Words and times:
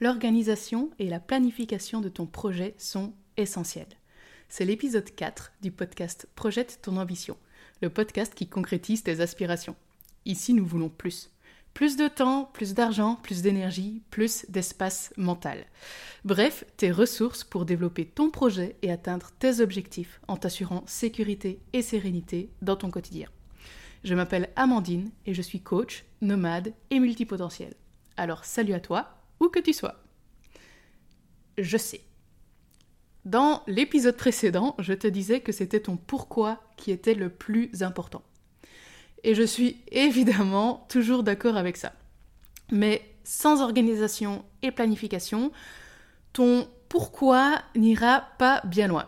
l'organisation 0.00 0.90
et 0.98 1.08
la 1.08 1.20
planification 1.20 2.00
de 2.00 2.08
ton 2.08 2.26
projet 2.26 2.74
sont 2.78 3.12
essentielles. 3.36 3.86
C'est 4.48 4.64
l'épisode 4.64 5.14
4 5.14 5.52
du 5.62 5.70
podcast 5.70 6.26
Projette 6.34 6.80
ton 6.82 6.96
ambition, 6.96 7.36
le 7.82 7.90
podcast 7.90 8.34
qui 8.34 8.48
concrétise 8.48 9.02
tes 9.02 9.20
aspirations. 9.20 9.76
Ici, 10.24 10.54
nous 10.54 10.64
voulons 10.64 10.88
plus. 10.88 11.30
Plus 11.74 11.96
de 11.96 12.08
temps, 12.08 12.50
plus 12.52 12.74
d'argent, 12.74 13.16
plus 13.22 13.42
d'énergie, 13.42 14.02
plus 14.10 14.44
d'espace 14.48 15.12
mental. 15.16 15.66
Bref, 16.24 16.64
tes 16.76 16.90
ressources 16.90 17.44
pour 17.44 17.64
développer 17.64 18.06
ton 18.06 18.30
projet 18.30 18.76
et 18.82 18.90
atteindre 18.90 19.30
tes 19.38 19.60
objectifs 19.60 20.20
en 20.26 20.36
t'assurant 20.36 20.82
sécurité 20.86 21.60
et 21.72 21.82
sérénité 21.82 22.50
dans 22.60 22.76
ton 22.76 22.90
quotidien. 22.90 23.28
Je 24.02 24.14
m'appelle 24.14 24.48
Amandine 24.56 25.10
et 25.26 25.34
je 25.34 25.42
suis 25.42 25.60
coach, 25.60 26.04
nomade 26.22 26.72
et 26.90 26.98
multipotentiel. 26.98 27.74
Alors 28.16 28.44
salut 28.44 28.74
à 28.74 28.80
toi, 28.80 29.19
où 29.40 29.48
que 29.48 29.58
tu 29.58 29.72
sois. 29.72 29.96
Je 31.58 31.76
sais. 31.76 32.02
Dans 33.24 33.62
l'épisode 33.66 34.16
précédent, 34.16 34.74
je 34.78 34.94
te 34.94 35.06
disais 35.06 35.40
que 35.40 35.52
c'était 35.52 35.80
ton 35.80 35.96
pourquoi 35.96 36.62
qui 36.76 36.90
était 36.90 37.14
le 37.14 37.28
plus 37.28 37.82
important. 37.82 38.22
Et 39.24 39.34
je 39.34 39.42
suis 39.42 39.82
évidemment 39.90 40.86
toujours 40.88 41.22
d'accord 41.22 41.56
avec 41.56 41.76
ça. 41.76 41.92
Mais 42.72 43.02
sans 43.24 43.60
organisation 43.60 44.44
et 44.62 44.70
planification, 44.70 45.52
ton 46.32 46.68
pourquoi 46.88 47.62
n'ira 47.76 48.28
pas 48.38 48.62
bien 48.64 48.88
loin. 48.88 49.06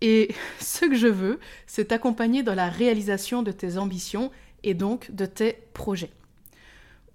Et 0.00 0.34
ce 0.60 0.86
que 0.86 0.96
je 0.96 1.06
veux, 1.06 1.38
c'est 1.66 1.86
t'accompagner 1.86 2.42
dans 2.42 2.54
la 2.54 2.68
réalisation 2.68 3.42
de 3.42 3.52
tes 3.52 3.78
ambitions 3.78 4.30
et 4.64 4.74
donc 4.74 5.10
de 5.12 5.26
tes 5.26 5.52
projets. 5.72 6.10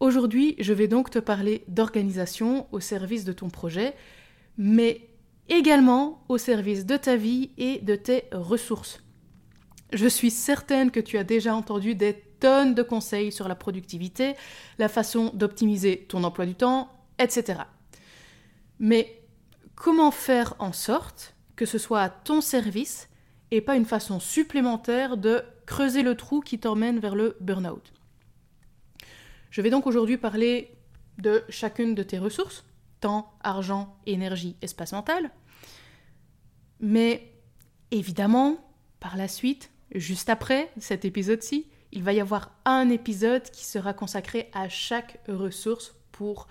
Aujourd'hui, 0.01 0.55
je 0.57 0.73
vais 0.73 0.87
donc 0.87 1.11
te 1.11 1.19
parler 1.19 1.63
d'organisation 1.67 2.65
au 2.71 2.79
service 2.79 3.23
de 3.23 3.33
ton 3.33 3.51
projet, 3.51 3.93
mais 4.57 5.07
également 5.47 6.23
au 6.27 6.39
service 6.39 6.87
de 6.87 6.97
ta 6.97 7.15
vie 7.15 7.51
et 7.59 7.77
de 7.81 7.93
tes 7.93 8.23
ressources. 8.31 9.03
Je 9.93 10.07
suis 10.07 10.31
certaine 10.31 10.89
que 10.89 10.99
tu 10.99 11.19
as 11.19 11.23
déjà 11.23 11.53
entendu 11.53 11.93
des 11.93 12.15
tonnes 12.39 12.73
de 12.73 12.81
conseils 12.81 13.31
sur 13.31 13.47
la 13.47 13.53
productivité, 13.53 14.33
la 14.79 14.89
façon 14.89 15.29
d'optimiser 15.35 16.07
ton 16.09 16.23
emploi 16.23 16.47
du 16.47 16.55
temps, 16.55 16.89
etc. 17.19 17.59
Mais 18.79 19.21
comment 19.75 20.09
faire 20.09 20.55
en 20.57 20.73
sorte 20.73 21.35
que 21.55 21.67
ce 21.67 21.77
soit 21.77 22.01
à 22.01 22.09
ton 22.09 22.41
service 22.41 23.07
et 23.51 23.61
pas 23.61 23.75
une 23.75 23.85
façon 23.85 24.19
supplémentaire 24.19 25.15
de 25.15 25.43
creuser 25.67 26.01
le 26.01 26.15
trou 26.15 26.39
qui 26.39 26.57
t'emmène 26.57 26.97
vers 26.97 27.13
le 27.13 27.37
burn-out? 27.39 27.93
Je 29.51 29.61
vais 29.61 29.69
donc 29.69 29.85
aujourd'hui 29.85 30.17
parler 30.17 30.75
de 31.17 31.43
chacune 31.49 31.93
de 31.93 32.03
tes 32.03 32.17
ressources, 32.17 32.63
temps, 33.01 33.33
argent, 33.41 33.95
énergie, 34.05 34.55
espace 34.61 34.93
mental. 34.93 35.29
Mais 36.79 37.33
évidemment, 37.91 38.57
par 38.99 39.17
la 39.17 39.27
suite, 39.27 39.71
juste 39.93 40.29
après 40.29 40.71
cet 40.79 41.05
épisode-ci, 41.05 41.67
il 41.91 42.03
va 42.03 42.13
y 42.13 42.21
avoir 42.21 42.51
un 42.63 42.89
épisode 42.89 43.43
qui 43.43 43.65
sera 43.65 43.93
consacré 43.93 44.49
à 44.53 44.69
chaque 44.69 45.19
ressource 45.27 45.93
pour 46.13 46.47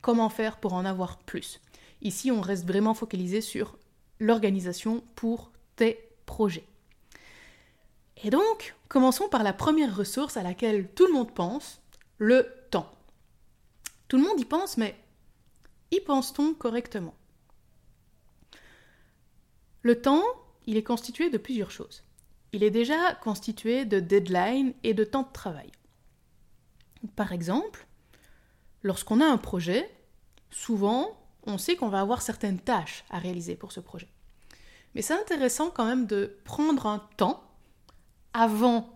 comment 0.00 0.28
faire 0.28 0.58
pour 0.58 0.74
en 0.74 0.84
avoir 0.84 1.18
plus. 1.18 1.60
Ici, 2.02 2.30
on 2.30 2.40
reste 2.40 2.66
vraiment 2.66 2.94
focalisé 2.94 3.40
sur 3.40 3.78
l'organisation 4.18 5.04
pour 5.14 5.52
tes 5.76 6.08
projets. 6.26 6.66
Et 8.22 8.30
donc, 8.30 8.74
commençons 8.88 9.28
par 9.28 9.42
la 9.42 9.52
première 9.52 9.96
ressource 9.96 10.36
à 10.36 10.42
laquelle 10.42 10.88
tout 10.88 11.06
le 11.06 11.12
monde 11.12 11.32
pense, 11.32 11.80
le 12.24 12.50
temps. 12.70 12.90
Tout 14.08 14.16
le 14.16 14.22
monde 14.22 14.40
y 14.40 14.46
pense, 14.46 14.78
mais 14.78 14.96
y 15.90 16.00
pense-t-on 16.00 16.54
correctement? 16.54 17.14
Le 19.82 20.00
temps, 20.00 20.24
il 20.66 20.78
est 20.78 20.82
constitué 20.82 21.28
de 21.28 21.36
plusieurs 21.36 21.70
choses. 21.70 22.02
Il 22.52 22.62
est 22.62 22.70
déjà 22.70 23.14
constitué 23.16 23.84
de 23.84 24.00
deadlines 24.00 24.72
et 24.84 24.94
de 24.94 25.04
temps 25.04 25.24
de 25.24 25.32
travail. 25.32 25.70
Par 27.14 27.32
exemple, 27.32 27.86
lorsqu'on 28.82 29.20
a 29.20 29.26
un 29.26 29.36
projet, 29.36 29.90
souvent, 30.50 31.20
on 31.46 31.58
sait 31.58 31.76
qu'on 31.76 31.90
va 31.90 32.00
avoir 32.00 32.22
certaines 32.22 32.58
tâches 32.58 33.04
à 33.10 33.18
réaliser 33.18 33.54
pour 33.54 33.72
ce 33.72 33.80
projet. 33.80 34.08
Mais 34.94 35.02
c'est 35.02 35.12
intéressant 35.12 35.68
quand 35.68 35.84
même 35.84 36.06
de 36.06 36.38
prendre 36.44 36.86
un 36.86 37.00
temps 37.18 37.44
avant 38.32 38.93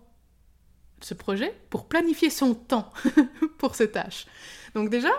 ce 1.01 1.15
projet 1.15 1.55
pour 1.71 1.87
planifier 1.87 2.31
son 2.31 2.55
temps 2.55 2.93
pour 3.59 3.75
ces 3.75 3.91
tâches. 3.91 4.27
Donc 4.75 4.91
déjà, 4.91 5.13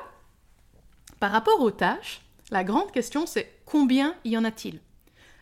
par 1.20 1.32
rapport 1.32 1.62
aux 1.62 1.72
tâches, 1.72 2.22
la 2.52 2.64
grande 2.64 2.92
question 2.92 3.26
c'est 3.26 3.62
combien 3.66 4.16
y 4.26 4.38
en 4.38 4.44
a-t-il? 4.44 4.80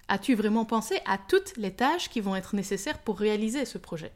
As-tu 0.07 0.35
vraiment 0.35 0.65
pensé 0.65 0.99
à 1.05 1.17
toutes 1.17 1.57
les 1.57 1.73
tâches 1.73 2.09
qui 2.09 2.21
vont 2.21 2.35
être 2.35 2.55
nécessaires 2.55 2.99
pour 2.99 3.19
réaliser 3.19 3.65
ce 3.65 3.77
projet? 3.77 4.11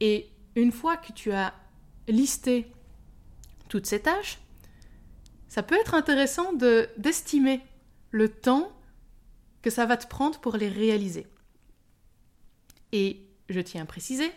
Et 0.00 0.28
une 0.54 0.72
fois 0.72 0.96
que 0.96 1.12
tu 1.12 1.32
as 1.32 1.52
listé 2.06 2.66
toutes 3.68 3.86
ces 3.86 4.00
tâches, 4.00 4.38
ça 5.48 5.62
peut 5.62 5.76
être 5.76 5.94
intéressant 5.94 6.52
de 6.52 6.88
d'estimer 6.96 7.60
le 8.10 8.28
temps 8.28 8.72
que 9.62 9.70
ça 9.70 9.86
va 9.86 9.96
te 9.96 10.06
prendre 10.06 10.38
pour 10.40 10.56
les 10.56 10.68
réaliser. 10.68 11.26
Et 12.92 13.22
je 13.48 13.60
tiens 13.60 13.82
à 13.82 13.86
préciser, 13.86 14.30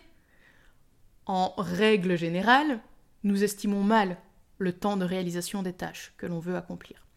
en 1.31 1.53
règle 1.57 2.17
générale, 2.17 2.81
nous 3.23 3.41
estimons 3.41 3.83
mal 3.83 4.17
le 4.57 4.73
temps 4.73 4.97
de 4.97 5.05
réalisation 5.05 5.63
des 5.63 5.71
tâches 5.71 6.13
que 6.17 6.25
l'on 6.25 6.39
veut 6.39 6.57
accomplir. 6.57 7.07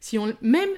Si 0.00 0.18
on, 0.18 0.36
même 0.42 0.70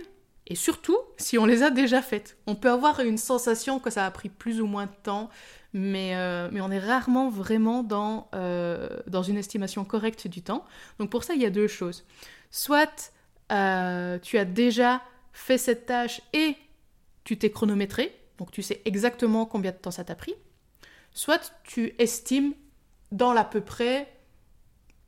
et 0.47 0.55
surtout 0.55 0.99
si 1.17 1.39
on 1.39 1.47
les 1.47 1.63
a 1.63 1.71
déjà 1.71 2.03
faites. 2.03 2.37
On 2.47 2.55
peut 2.55 2.71
avoir 2.71 3.01
une 3.01 3.17
sensation 3.17 3.81
que 3.81 3.89
ça 3.89 4.05
a 4.05 4.11
pris 4.11 4.29
plus 4.29 4.61
ou 4.61 4.67
moins 4.67 4.85
de 4.85 4.93
temps, 5.03 5.31
mais, 5.73 6.15
euh, 6.15 6.51
on 6.53 6.71
est 6.71 6.79
rarement 6.79 7.31
vraiment 7.31 7.83
dans, 7.83 8.29
euh, 8.35 8.87
dans 9.07 9.23
une 9.23 9.39
estimation 9.39 9.87
correcte 9.87 10.29
du 10.29 10.43
temps. 10.43 10.67
Donc 10.99 11.09
pour 11.09 11.25
ça, 11.25 11.33
il 11.33 11.41
y 11.41 11.47
a 11.47 11.51
deux 11.51 11.69
choses. 11.69 12.05
Soit 12.51 13.15
euh, 13.51 14.19
tu 14.19 14.37
as 14.37 14.45
déjà 14.45 15.01
fait 15.33 15.57
cette 15.57 15.87
tâche 15.87 16.21
et 16.35 16.55
tu 17.25 17.39
t'es 17.39 17.51
chronométré, 17.51 18.15
donc 18.37 18.51
tu 18.51 18.63
sais 18.63 18.83
exactement 18.85 19.47
combien 19.47 19.71
de 19.71 19.79
temps 19.79 19.91
ça 19.91 20.05
t'a 20.05 20.15
pris. 20.15 20.35
Soit 21.15 21.55
tu 21.65 21.95
estimes 21.99 22.53
dans 23.15 23.33
l'à 23.33 23.45
peu 23.45 23.61
près 23.61 24.09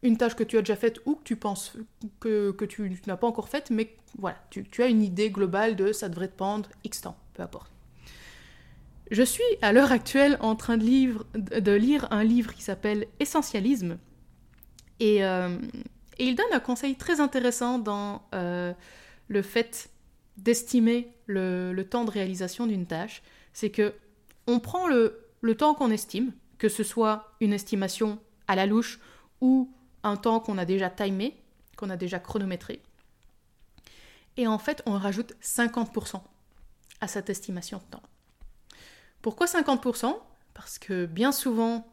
une 0.02 0.16
tâche 0.16 0.36
que 0.36 0.44
tu 0.44 0.56
as 0.56 0.62
déjà 0.62 0.76
faite 0.76 1.00
ou 1.06 1.16
que 1.16 1.24
tu 1.24 1.34
penses 1.34 1.76
que, 2.20 2.54
tu, 2.64 3.00
n'as 3.06 3.16
pas 3.16 3.26
encore 3.26 3.48
faite, 3.48 3.70
mais 3.70 3.96
voilà, 4.16 4.38
tu, 4.50 4.64
as 4.82 4.86
une 4.86 5.02
idée 5.02 5.30
globale 5.30 5.74
de 5.74 5.92
ça 5.92 6.08
devrait 6.08 6.28
te 6.28 6.36
prendre 6.36 6.68
X 6.84 7.00
temps, 7.00 7.16
peu 7.34 7.42
importe. 7.42 7.72
Je 9.10 9.22
suis 9.22 9.42
à 9.60 9.72
l'heure 9.72 9.90
actuelle 9.90 10.36
en 10.40 10.54
train 10.54 10.76
de, 10.76 11.72
lire 11.72 12.08
un 12.12 12.22
livre 12.22 12.54
qui 12.54 12.62
s'appelle 12.62 13.06
Essentialisme 13.18 13.98
et, 15.00 15.24
euh, 15.24 15.58
et, 16.18 16.26
il 16.26 16.36
donne 16.36 16.52
un 16.52 16.60
conseil 16.60 16.94
très 16.94 17.20
intéressant 17.20 17.78
dans 17.78 18.22
euh, 18.34 18.72
le 19.28 19.42
fait 19.42 19.90
d'estimer 20.36 21.12
le, 21.26 21.82
temps 21.82 22.04
de 22.04 22.10
réalisation 22.10 22.66
d'une 22.66 22.86
tâche. 22.86 23.22
C'est 23.52 23.70
que 23.70 23.94
on 24.46 24.60
prend 24.60 24.86
le 24.86 25.54
temps 25.56 25.74
qu'on 25.74 25.90
estime, 25.90 26.32
que 26.58 26.68
ce 26.68 26.82
soit 26.82 27.32
une 27.40 27.52
estimation 27.52 28.18
à 28.48 28.56
la 28.56 28.66
louche 28.66 29.00
ou 29.40 29.70
un 30.02 30.16
temps 30.16 30.40
qu'on 30.40 30.58
a 30.58 30.64
déjà 30.64 30.90
timé, 30.90 31.36
qu'on 31.76 31.90
a 31.90 31.96
déjà 31.96 32.18
chronométré. 32.18 32.82
Et 34.36 34.46
en 34.46 34.58
fait, 34.58 34.82
on 34.86 34.98
rajoute 34.98 35.34
50% 35.42 36.20
à 37.00 37.08
cette 37.08 37.30
estimation 37.30 37.78
de 37.78 37.84
temps. 37.90 38.02
Pourquoi 39.22 39.46
50% 39.46 40.16
Parce 40.54 40.78
que 40.78 41.06
bien 41.06 41.32
souvent, 41.32 41.86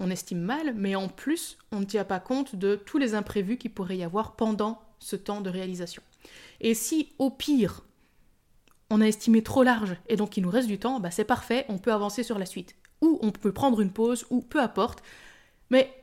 on 0.00 0.10
estime 0.10 0.40
mal, 0.40 0.74
mais 0.74 0.96
en 0.96 1.08
plus, 1.08 1.58
on 1.72 1.80
ne 1.80 1.84
tient 1.84 2.04
pas 2.04 2.20
compte 2.20 2.56
de 2.56 2.74
tous 2.74 2.98
les 2.98 3.14
imprévus 3.14 3.58
qu'il 3.58 3.72
pourrait 3.72 3.96
y 3.96 4.04
avoir 4.04 4.34
pendant 4.36 4.80
ce 4.98 5.16
temps 5.16 5.40
de 5.40 5.50
réalisation. 5.50 6.02
Et 6.60 6.74
si, 6.74 7.12
au 7.18 7.30
pire, 7.30 7.82
on 8.90 9.00
a 9.00 9.06
estimé 9.06 9.42
trop 9.42 9.62
large 9.62 9.96
et 10.08 10.16
donc 10.16 10.36
il 10.36 10.42
nous 10.42 10.50
reste 10.50 10.68
du 10.68 10.78
temps, 10.78 11.00
bah 11.00 11.10
c'est 11.10 11.24
parfait, 11.24 11.64
on 11.68 11.78
peut 11.78 11.92
avancer 11.92 12.22
sur 12.22 12.38
la 12.38 12.46
suite 12.46 12.74
on 13.22 13.30
peut 13.30 13.52
prendre 13.52 13.80
une 13.80 13.90
pause, 13.90 14.26
ou 14.30 14.40
peu 14.40 14.60
importe. 14.60 15.02
Mais 15.70 15.94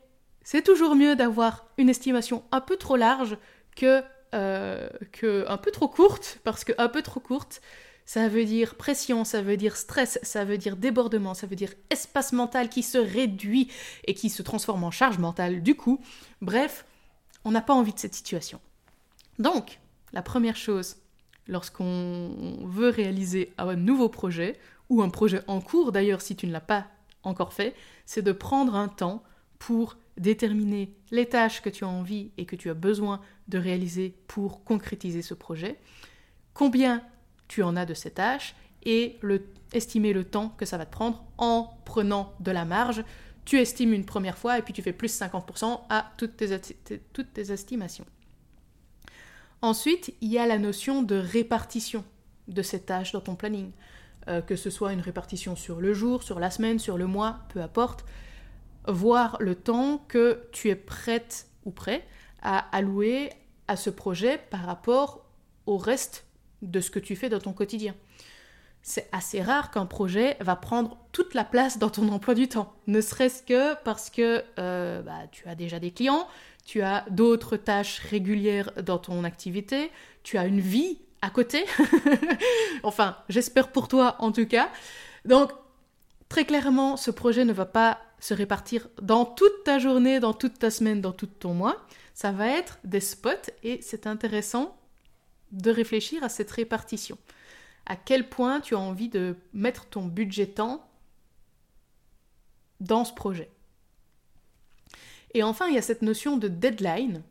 c'est 0.43 0.63
toujours 0.63 0.95
mieux 0.95 1.15
d'avoir 1.15 1.65
une 1.77 1.89
estimation 1.89 2.43
un 2.51 2.61
peu 2.61 2.77
trop 2.77 2.95
large 2.95 3.37
que, 3.75 4.01
euh, 4.33 4.89
que 5.11 5.45
un 5.47 5.57
peu 5.57 5.71
trop 5.71 5.87
courte, 5.87 6.39
parce 6.43 6.63
que 6.63 6.73
un 6.77 6.89
peu 6.89 7.01
trop 7.01 7.19
courte, 7.19 7.61
ça 8.05 8.27
veut 8.27 8.45
dire 8.45 8.75
pression, 8.75 9.23
ça 9.23 9.41
veut 9.41 9.57
dire 9.57 9.77
stress, 9.77 10.19
ça 10.23 10.43
veut 10.43 10.57
dire 10.57 10.75
débordement, 10.75 11.33
ça 11.33 11.47
veut 11.47 11.55
dire 11.55 11.73
espace 11.89 12.33
mental 12.33 12.69
qui 12.69 12.83
se 12.83 12.97
réduit 12.97 13.71
et 14.05 14.13
qui 14.13 14.29
se 14.29 14.41
transforme 14.41 14.83
en 14.83 14.91
charge 14.91 15.17
mentale 15.17 15.61
du 15.61 15.75
coup. 15.75 16.01
Bref, 16.41 16.85
on 17.45 17.51
n'a 17.51 17.61
pas 17.61 17.73
envie 17.73 17.93
de 17.93 17.99
cette 17.99 18.15
situation. 18.15 18.59
Donc, 19.39 19.79
la 20.13 20.21
première 20.21 20.57
chose, 20.57 20.97
lorsqu'on 21.47 22.57
veut 22.65 22.89
réaliser 22.89 23.53
un 23.57 23.75
nouveau 23.75 24.09
projet, 24.09 24.59
ou 24.91 25.01
un 25.01 25.09
projet 25.09 25.41
en 25.47 25.61
cours 25.61 25.93
d'ailleurs 25.93 26.21
si 26.21 26.35
tu 26.35 26.45
ne 26.45 26.51
l'as 26.51 26.59
pas 26.59 26.85
encore 27.23 27.53
fait, 27.53 27.73
c'est 28.05 28.21
de 28.21 28.33
prendre 28.33 28.75
un 28.75 28.89
temps 28.89 29.23
pour 29.57 29.97
déterminer 30.17 30.93
les 31.11 31.27
tâches 31.27 31.61
que 31.61 31.69
tu 31.69 31.85
as 31.85 31.87
envie 31.87 32.31
et 32.37 32.45
que 32.45 32.57
tu 32.57 32.69
as 32.69 32.73
besoin 32.73 33.21
de 33.47 33.57
réaliser 33.57 34.13
pour 34.27 34.65
concrétiser 34.65 35.21
ce 35.21 35.33
projet, 35.33 35.79
combien 36.53 37.03
tu 37.47 37.63
en 37.63 37.75
as 37.77 37.85
de 37.85 37.93
ces 37.93 38.11
tâches 38.11 38.53
et 38.83 39.17
estimer 39.71 40.11
le 40.11 40.25
temps 40.25 40.49
que 40.57 40.65
ça 40.65 40.77
va 40.77 40.85
te 40.85 40.91
prendre 40.91 41.23
en 41.37 41.73
prenant 41.85 42.33
de 42.41 42.51
la 42.51 42.65
marge. 42.65 43.05
Tu 43.45 43.59
estimes 43.59 43.93
une 43.93 44.05
première 44.05 44.37
fois 44.37 44.57
et 44.59 44.61
puis 44.61 44.73
tu 44.73 44.81
fais 44.81 44.93
plus 44.93 45.17
50% 45.17 45.81
à 45.89 46.11
toutes 46.17 46.35
tes, 46.35 46.59
toutes 47.13 47.33
tes 47.33 47.51
estimations. 47.51 48.05
Ensuite, 49.61 50.13
il 50.19 50.29
y 50.29 50.37
a 50.37 50.45
la 50.45 50.57
notion 50.57 51.01
de 51.01 51.15
répartition 51.15 52.03
de 52.47 52.61
ces 52.61 52.81
tâches 52.81 53.13
dans 53.13 53.21
ton 53.21 53.35
planning. 53.35 53.71
Euh, 54.27 54.41
que 54.41 54.55
ce 54.55 54.69
soit 54.69 54.93
une 54.93 55.01
répartition 55.01 55.55
sur 55.55 55.81
le 55.81 55.93
jour, 55.93 56.21
sur 56.21 56.39
la 56.39 56.51
semaine, 56.51 56.77
sur 56.77 56.97
le 56.97 57.07
mois, 57.07 57.39
peu 57.49 57.59
importe. 57.59 58.05
Voir 58.87 59.37
le 59.39 59.55
temps 59.55 60.03
que 60.07 60.43
tu 60.51 60.69
es 60.69 60.75
prête 60.75 61.47
ou 61.65 61.71
prêt 61.71 62.05
à 62.43 62.59
allouer 62.75 63.31
à 63.67 63.75
ce 63.75 63.89
projet 63.89 64.39
par 64.49 64.61
rapport 64.61 65.25
au 65.65 65.77
reste 65.77 66.25
de 66.61 66.79
ce 66.81 66.91
que 66.91 66.99
tu 66.99 67.15
fais 67.15 67.29
dans 67.29 67.39
ton 67.39 67.53
quotidien. 67.53 67.95
C'est 68.83 69.07
assez 69.11 69.41
rare 69.41 69.71
qu'un 69.71 69.85
projet 69.85 70.37
va 70.39 70.55
prendre 70.55 70.97
toute 71.11 71.33
la 71.33 71.43
place 71.43 71.77
dans 71.77 71.89
ton 71.89 72.09
emploi 72.09 72.33
du 72.33 72.47
temps, 72.47 72.73
ne 72.87 72.99
serait-ce 72.99 73.43
que 73.43 73.75
parce 73.83 74.09
que 74.09 74.43
euh, 74.57 75.03
bah, 75.03 75.27
tu 75.31 75.47
as 75.47 75.53
déjà 75.53 75.79
des 75.79 75.91
clients, 75.91 76.27
tu 76.65 76.81
as 76.81 77.05
d'autres 77.11 77.57
tâches 77.57 77.99
régulières 77.99 78.71
dans 78.83 78.97
ton 78.97 79.23
activité, 79.23 79.91
tu 80.23 80.37
as 80.37 80.45
une 80.45 80.59
vie 80.59 80.99
à 81.21 81.29
côté. 81.29 81.65
enfin, 82.83 83.17
j'espère 83.29 83.71
pour 83.71 83.87
toi 83.87 84.15
en 84.19 84.31
tout 84.31 84.47
cas. 84.47 84.69
Donc, 85.25 85.51
très 86.29 86.45
clairement, 86.45 86.97
ce 86.97 87.11
projet 87.11 87.45
ne 87.45 87.53
va 87.53 87.65
pas 87.65 87.99
se 88.19 88.33
répartir 88.33 88.87
dans 89.01 89.25
toute 89.25 89.63
ta 89.63 89.79
journée, 89.79 90.19
dans 90.19 90.33
toute 90.33 90.59
ta 90.59 90.69
semaine, 90.69 91.01
dans 91.01 91.11
tout 91.11 91.27
ton 91.27 91.53
mois. 91.53 91.85
Ça 92.13 92.31
va 92.31 92.47
être 92.47 92.79
des 92.83 92.99
spots 92.99 93.51
et 93.63 93.79
c'est 93.81 94.07
intéressant 94.07 94.77
de 95.51 95.71
réfléchir 95.71 96.23
à 96.23 96.29
cette 96.29 96.51
répartition. 96.51 97.17
À 97.85 97.95
quel 97.95 98.29
point 98.29 98.61
tu 98.61 98.75
as 98.75 98.79
envie 98.79 99.09
de 99.09 99.35
mettre 99.53 99.87
ton 99.87 100.05
budget 100.05 100.47
temps 100.47 100.87
dans 102.79 103.05
ce 103.05 103.13
projet. 103.13 103.49
Et 105.33 105.43
enfin, 105.43 105.67
il 105.67 105.75
y 105.75 105.77
a 105.77 105.81
cette 105.81 106.01
notion 106.01 106.37
de 106.37 106.47
deadline. 106.47 107.23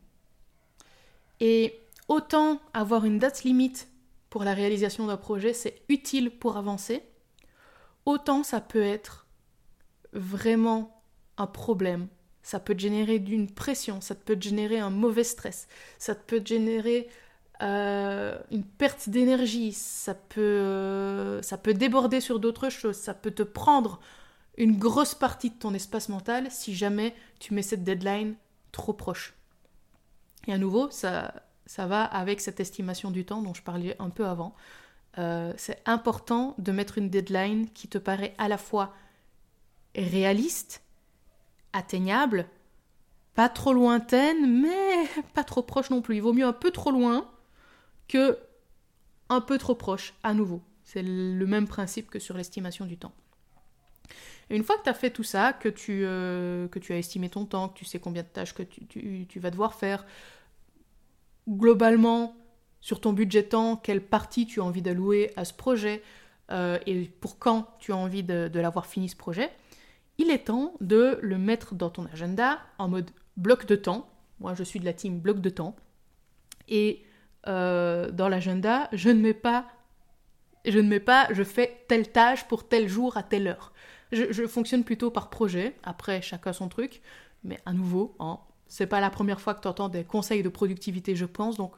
Et 1.39 1.79
autant 2.11 2.59
avoir 2.73 3.05
une 3.05 3.19
date 3.19 3.45
limite 3.45 3.87
pour 4.29 4.43
la 4.43 4.53
réalisation 4.53 5.07
d'un 5.07 5.15
projet, 5.15 5.53
c'est 5.53 5.81
utile 5.87 6.29
pour 6.29 6.57
avancer, 6.57 7.03
autant 8.05 8.43
ça 8.43 8.59
peut 8.59 8.81
être 8.81 9.27
vraiment 10.11 11.01
un 11.37 11.47
problème. 11.47 12.09
Ça 12.43 12.59
peut 12.59 12.75
générer 12.77 13.19
d'une 13.19 13.49
pression, 13.49 14.01
ça 14.01 14.13
peut 14.13 14.35
générer 14.37 14.77
un 14.77 14.89
mauvais 14.89 15.23
stress, 15.23 15.69
ça 15.99 16.13
peut 16.13 16.41
générer 16.43 17.07
euh, 17.61 18.37
une 18.51 18.65
perte 18.65 19.07
d'énergie, 19.07 19.71
ça 19.71 20.13
peut, 20.13 20.41
euh, 20.41 21.41
ça 21.41 21.57
peut 21.57 21.73
déborder 21.73 22.19
sur 22.19 22.41
d'autres 22.41 22.67
choses, 22.67 22.97
ça 22.97 23.13
peut 23.13 23.31
te 23.31 23.43
prendre 23.43 24.01
une 24.57 24.77
grosse 24.77 25.15
partie 25.15 25.49
de 25.49 25.55
ton 25.55 25.73
espace 25.73 26.09
mental 26.09 26.51
si 26.51 26.75
jamais 26.75 27.15
tu 27.39 27.53
mets 27.53 27.61
cette 27.61 27.85
deadline 27.85 28.35
trop 28.73 28.91
proche. 28.91 29.33
Et 30.47 30.51
à 30.51 30.57
nouveau, 30.57 30.89
ça, 30.89 31.31
ça 31.65 31.85
va 31.85 32.03
avec 32.03 32.41
cette 32.41 32.59
estimation 32.59 33.11
du 33.11 33.25
temps 33.25 33.41
dont 33.41 33.53
je 33.53 33.61
parlais 33.61 33.95
un 33.99 34.09
peu 34.09 34.25
avant. 34.25 34.55
Euh, 35.17 35.53
c'est 35.57 35.81
important 35.85 36.55
de 36.57 36.71
mettre 36.71 36.97
une 36.97 37.09
deadline 37.09 37.69
qui 37.69 37.87
te 37.87 37.97
paraît 37.97 38.33
à 38.37 38.47
la 38.47 38.57
fois 38.57 38.93
réaliste, 39.95 40.83
atteignable, 41.73 42.47
pas 43.35 43.49
trop 43.49 43.73
lointaine, 43.73 44.61
mais 44.61 45.07
pas 45.33 45.43
trop 45.43 45.63
proche 45.63 45.89
non 45.89 46.01
plus. 46.01 46.17
Il 46.17 46.21
vaut 46.21 46.33
mieux 46.33 46.45
un 46.45 46.53
peu 46.53 46.71
trop 46.71 46.91
loin 46.91 47.29
que 48.07 48.37
un 49.29 49.41
peu 49.41 49.57
trop 49.57 49.75
proche, 49.75 50.13
à 50.23 50.33
nouveau. 50.33 50.61
C'est 50.83 51.03
le 51.03 51.45
même 51.45 51.67
principe 51.67 52.09
que 52.09 52.19
sur 52.19 52.35
l'estimation 52.35 52.85
du 52.85 52.97
temps. 52.97 53.13
Une 54.49 54.63
fois 54.63 54.77
que 54.77 54.83
tu 54.83 54.89
as 54.89 54.93
fait 54.93 55.09
tout 55.09 55.23
ça, 55.23 55.53
que 55.53 55.69
tu, 55.69 56.01
euh, 56.03 56.67
que 56.67 56.79
tu 56.79 56.91
as 56.91 56.97
estimé 56.97 57.29
ton 57.29 57.45
temps, 57.45 57.69
que 57.69 57.77
tu 57.77 57.85
sais 57.85 57.99
combien 57.99 58.23
de 58.23 58.27
tâches 58.27 58.53
que 58.53 58.63
tu, 58.63 59.25
tu, 59.25 59.39
vas 59.39 59.49
devoir 59.49 59.73
faire, 59.73 60.05
globalement, 61.49 62.35
sur 62.79 62.99
ton 62.99 63.13
budget 63.13 63.43
temps, 63.43 63.75
quelle 63.75 64.01
partie 64.01 64.45
tu 64.45 64.59
as 64.59 64.63
envie 64.63 64.81
d'allouer 64.81 65.31
à 65.35 65.45
ce 65.45 65.53
projet 65.53 66.01
euh, 66.51 66.77
et 66.85 67.05
pour 67.05 67.39
quand 67.39 67.67
tu 67.79 67.91
as 67.93 67.95
envie 67.95 68.23
de, 68.23 68.49
l'avoir 68.59 68.85
fini 68.85 69.07
ce 69.09 69.15
projet, 69.15 69.49
il 70.17 70.29
est 70.29 70.45
temps 70.45 70.73
de 70.81 71.17
le 71.21 71.37
mettre 71.37 71.75
dans 71.75 71.89
ton 71.89 72.05
agenda 72.07 72.59
en 72.77 72.89
mode 72.89 73.09
bloc 73.37 73.65
de 73.65 73.75
temps. 73.75 74.09
Moi, 74.39 74.53
je 74.55 74.63
suis 74.63 74.79
de 74.79 74.85
la 74.85 74.93
team 74.93 75.19
bloc 75.19 75.39
de 75.39 75.49
temps. 75.49 75.75
Et 76.67 77.03
euh, 77.47 78.11
dans 78.11 78.27
l'agenda, 78.27 78.89
je 78.91 79.09
ne 79.09 79.21
mets 79.21 79.33
pas, 79.33 79.65
je 80.65 80.77
ne 80.79 80.87
mets 80.87 80.99
pas, 80.99 81.27
je 81.31 81.43
fais 81.43 81.85
telle 81.87 82.11
tâche 82.11 82.47
pour 82.47 82.67
tel 82.67 82.87
jour 82.87 83.17
à 83.17 83.23
telle 83.23 83.47
heure. 83.47 83.73
Je, 84.11 84.45
fonctionne 84.45 84.83
plutôt 84.83 85.09
par 85.09 85.29
projet. 85.29 85.77
Après, 85.83 86.21
chacun 86.21 86.51
son 86.51 86.67
truc. 86.67 87.01
Mais 87.43 87.59
à 87.65 87.71
nouveau, 87.71 88.15
hein, 88.19 88.39
c'est 88.71 88.87
pas 88.87 89.01
la 89.01 89.09
première 89.09 89.41
fois 89.41 89.53
que 89.53 89.59
tu 89.59 89.67
entends 89.67 89.89
des 89.89 90.05
conseils 90.05 90.43
de 90.43 90.47
productivité, 90.47 91.13
je 91.13 91.25
pense. 91.25 91.57
Donc, 91.57 91.73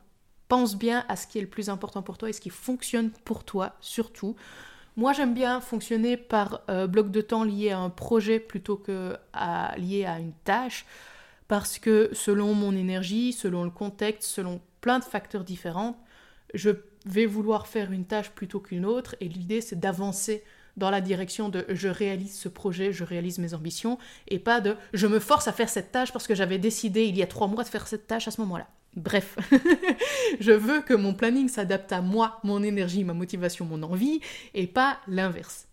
pense 0.48 0.78
bien 0.78 1.06
à 1.10 1.16
ce 1.16 1.26
qui 1.26 1.40
est 1.40 1.42
le 1.42 1.48
plus 1.48 1.70
important 1.70 2.04
pour 2.04 2.20
toi 2.20 2.30
et 2.30 2.34
ce 2.34 2.40
qui 2.40 2.52
fonctionne 2.52 3.10
pour 3.26 3.44
toi, 3.44 3.74
surtout. 3.82 4.36
Moi, 4.96 5.12
j'aime 5.12 5.34
bien 5.34 5.60
fonctionner 5.60 6.18
par 6.18 6.62
euh, 6.70 6.86
bloc 6.86 7.10
de 7.10 7.22
temps 7.22 7.44
lié 7.44 7.72
à 7.72 7.80
un 7.80 7.90
projet 7.90 8.40
plutôt 8.40 8.78
que 8.78 9.18
lié 9.76 10.06
à 10.06 10.20
une 10.20 10.34
tâche, 10.44 10.86
parce 11.48 11.80
que 11.80 12.12
selon 12.14 12.54
mon 12.54 12.76
énergie, 12.76 13.34
selon 13.34 13.64
le 13.64 13.72
contexte, 13.72 14.30
selon 14.30 14.62
plein 14.80 15.00
de 15.00 15.04
facteurs 15.04 15.44
différents, 15.44 15.98
je 16.54 16.70
vais 17.08 17.26
vouloir 17.26 17.66
faire 17.66 17.92
une 17.92 18.06
tâche 18.06 18.30
plutôt 18.30 18.60
qu'une 18.60 18.86
autre, 18.86 19.16
et 19.20 19.28
l'idée 19.28 19.62
c'est 19.62 19.80
d'avancer 19.80 20.44
dans 20.78 20.90
la 20.90 21.02
direction 21.02 21.50
de 21.50 21.66
je 21.70 21.88
réalise 21.88 22.36
ce 22.36 22.50
projet, 22.50 22.92
je 22.92 23.04
réalise 23.04 23.40
mes 23.40 23.54
ambitions, 23.54 23.98
et 24.28 24.40
pas 24.40 24.62
de 24.62 24.76
je 24.94 25.08
me 25.08 25.20
force 25.20 25.48
à 25.48 25.52
faire 25.52 25.70
cette 25.70 25.92
tâche 25.92 26.12
parce 26.12 26.28
que 26.28 26.36
j'avais 26.36 26.58
décidé 26.58 27.06
il 27.06 27.18
y 27.18 27.24
a 27.24 27.28
trois 27.28 27.48
mois 27.48 27.64
de 27.64 27.70
faire 27.70 27.88
cette 27.88 28.08
tâche 28.08 28.28
à 28.28 28.32
ce 28.32 28.42
moment-là. 28.42 28.68
Bref, 28.96 29.38
je 30.40 30.52
veux 30.52 30.82
que 30.82 30.94
mon 30.94 31.14
planning 31.14 31.50
s'adapte 31.50 31.92
à 31.92 32.02
moi, 32.02 32.40
mon 32.44 32.62
énergie, 32.62 33.04
ma 33.04 33.14
motivation, 33.14 33.66
mon 33.66 33.82
envie, 33.82 34.20
et 34.54 34.68
pas 34.68 35.00
l'inverse. 35.08 35.68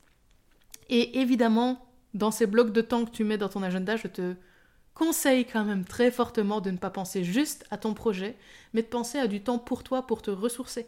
Et 0.89 1.21
évidemment, 1.21 1.87
dans 2.15 2.31
ces 2.31 2.47
blocs 2.47 2.73
de 2.73 2.81
temps 2.81 3.05
que 3.05 3.11
tu 3.11 3.25
mets 3.25 3.39
dans 3.39 3.49
ton 3.49 3.63
agenda, 3.63 3.97
je 3.97 4.09
te 4.09 4.35
conseille 4.95 5.45
quand 5.45 5.65
même 5.65 5.85
très 5.85 6.11
fortement 6.11 6.61
de 6.61 6.71
ne 6.71 6.77
pas 6.77 6.91
penser 6.91 7.23
juste 7.23 7.65
à 7.71 7.77
ton 7.77 7.95
projet, 7.95 8.37
mais 8.73 8.83
de 8.83 8.87
penser 8.87 9.19
à 9.19 9.27
du 9.27 9.43
temps 9.43 9.59
pour 9.59 9.83
toi, 9.83 10.07
pour 10.07 10.23
te 10.23 10.31
ressourcer. 10.31 10.87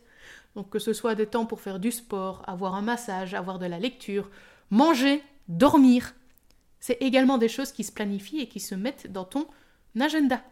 Donc 0.55 0.71
que 0.71 0.79
ce 0.79 0.93
soit 0.93 1.15
des 1.15 1.27
temps 1.27 1.47
pour 1.47 1.61
faire 1.61 1.79
du 1.79 1.91
sport, 1.91 2.43
avoir 2.47 2.75
un 2.75 2.83
massage, 2.83 3.35
avoir 3.35 3.59
de 3.59 3.67
la 3.67 3.79
lecture, 3.79 4.31
manger, 4.71 5.23
dormir. 5.49 6.15
C'est 6.81 6.99
également 7.01 7.39
des 7.39 7.49
choses 7.49 7.73
qui 7.73 7.85
se 7.85 7.93
planifient 7.93 8.41
et 8.41 8.49
qui 8.49 8.61
se 8.61 8.75
mettent 8.75 9.11
dans 9.11 9.25
ton 9.25 9.47
agenda. 9.99 10.43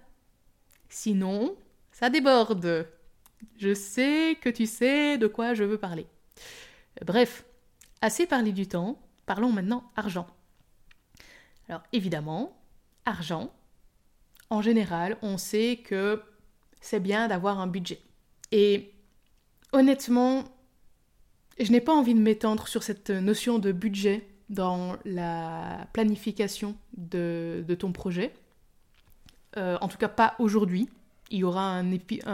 Sinon, 0.89 1.57
ça 1.93 2.09
déborde. 2.11 2.89
Je 3.57 3.75
sais 3.75 4.37
que 4.41 4.49
tu 4.49 4.67
sais 4.67 5.19
de 5.19 5.27
quoi 5.27 5.55
je 5.55 5.65
veux 5.65 5.79
parler. 5.79 6.07
Bref, 7.05 7.45
assez 8.01 8.27
parlé 8.27 8.53
du 8.53 8.67
temps, 8.67 8.99
parlons 9.27 9.53
maintenant 9.53 9.85
argent. 9.97 10.27
Alors 11.69 11.83
évidemment, 11.93 12.57
argent, 13.05 13.53
en 14.51 14.63
général, 14.63 15.17
on 15.23 15.39
sait 15.39 15.81
que 15.85 16.23
c'est 16.81 17.01
bien 17.01 17.29
d'avoir 17.29 17.61
un 17.61 17.67
budget. 17.67 18.01
Et 18.51 18.93
honnêtement, 19.73 20.45
je 21.59 21.71
n'ai 21.71 21.81
pas 21.81 21.93
envie 21.93 22.15
de 22.15 22.21
m'étendre 22.21 22.69
sur 22.69 22.83
cette 22.83 23.11
notion 23.11 23.59
de 23.59 23.73
budget 23.73 24.27
dans 24.49 24.97
la 25.05 25.87
planification 25.93 26.77
de, 26.97 27.65
ton 27.79 27.93
projet. 27.93 28.33
Euh, 29.57 29.79
en 29.81 29.89
tout 29.89 29.99
cas, 29.99 30.09
pas 30.09 30.35
aujourd'hui. 30.39 30.89
Il 31.31 31.39
y 31.39 31.45
aura 31.45 31.63
un, 31.63 31.93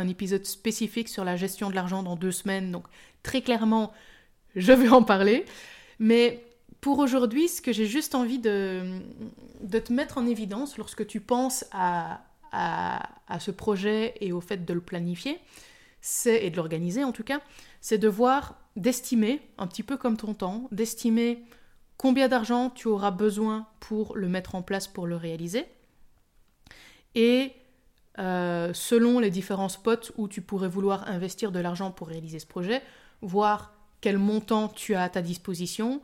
épisode 0.08 0.46
spécifique 0.46 1.08
sur 1.08 1.24
la 1.24 1.36
gestion 1.36 1.68
de 1.68 1.74
l'argent 1.74 2.02
dans 2.02 2.16
deux 2.16 2.32
semaines, 2.32 2.72
donc 2.72 2.86
très 3.22 3.42
clairement, 3.42 3.92
je 4.54 4.72
vais 4.72 4.88
en 4.88 5.02
parler. 5.02 5.44
Mais 5.98 6.42
pour 6.80 6.98
aujourd'hui, 6.98 7.48
ce 7.48 7.60
que 7.60 7.72
j'ai 7.72 7.84
juste 7.84 8.14
envie 8.14 8.38
de, 8.38 9.00
te 9.70 9.92
mettre 9.92 10.16
en 10.16 10.26
évidence 10.26 10.78
lorsque 10.78 11.06
tu 11.06 11.20
penses 11.20 11.66
à, 11.72 12.22
ce 13.38 13.50
projet 13.50 14.14
et 14.22 14.32
au 14.32 14.40
fait 14.40 14.64
de 14.64 14.72
le 14.72 14.80
planifier, 14.80 15.38
c'est, 16.00 16.44
et 16.44 16.50
de 16.50 16.56
l'organiser 16.56 17.04
en 17.04 17.12
tout 17.12 17.24
cas, 17.24 17.40
c'est 17.80 17.98
de 17.98 18.08
voir, 18.08 18.58
d'estimer, 18.76 19.40
un 19.58 19.66
petit 19.66 19.82
peu 19.82 19.96
comme 19.96 20.16
ton 20.16 20.34
temps, 20.34 20.68
d'estimer 20.72 21.44
combien 21.96 22.28
d'argent 22.28 22.70
tu 22.70 22.88
auras 22.88 23.10
besoin 23.10 23.66
pour 23.80 24.16
le 24.16 24.28
mettre 24.28 24.54
en 24.54 24.62
place, 24.62 24.86
pour 24.86 25.06
le 25.06 25.16
réaliser. 25.16 25.64
Et 27.14 27.52
euh, 28.18 28.72
selon 28.72 29.18
les 29.18 29.30
différents 29.30 29.68
spots 29.68 30.12
où 30.16 30.28
tu 30.28 30.40
pourrais 30.40 30.68
vouloir 30.68 31.08
investir 31.08 31.52
de 31.52 31.60
l'argent 31.60 31.90
pour 31.90 32.08
réaliser 32.08 32.38
ce 32.38 32.46
projet, 32.46 32.82
voir 33.22 33.74
quel 34.00 34.18
montant 34.18 34.68
tu 34.68 34.94
as 34.94 35.02
à 35.02 35.08
ta 35.08 35.22
disposition, 35.22 36.02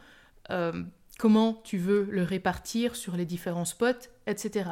euh, 0.50 0.82
comment 1.18 1.61
tu 1.64 1.78
veux 1.78 2.08
le 2.11 2.22
répartir 2.22 2.96
sur 2.96 3.16
les 3.16 3.25
différents 3.25 3.64
spots, 3.64 4.08
etc. 4.26 4.70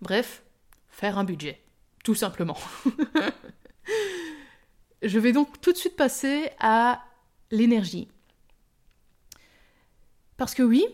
Bref, 0.00 0.42
faire 0.88 1.18
un 1.18 1.24
budget, 1.24 1.60
tout 2.04 2.14
simplement. 2.14 2.56
Je 5.02 5.18
vais 5.18 5.32
donc 5.32 5.60
tout 5.60 5.72
de 5.72 5.76
suite 5.76 5.96
passer 5.96 6.50
à 6.58 7.04
l'énergie. 7.50 8.08
Parce 10.36 10.54
que 10.54 10.62
oui, 10.62 10.84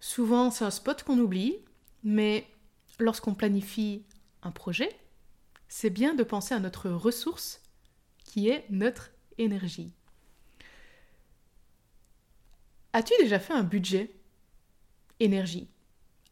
souvent 0.00 0.50
c'est 0.50 0.64
un 0.64 0.70
spot 0.70 1.02
qu'on 1.02 1.18
oublie, 1.18 1.58
mais 2.04 2.46
lorsqu'on 2.98 3.34
planifie 3.34 4.04
un 4.42 4.50
projet, 4.50 4.90
c'est 5.68 5.90
bien 5.90 6.14
de 6.14 6.22
penser 6.22 6.54
à 6.54 6.60
notre 6.60 6.90
ressource 6.90 7.60
qui 8.24 8.48
est 8.48 8.64
notre 8.70 9.10
énergie. 9.36 9.92
As-tu 12.92 13.14
déjà 13.20 13.38
fait 13.38 13.52
un 13.52 13.64
budget 13.64 14.10
énergie? 15.20 15.68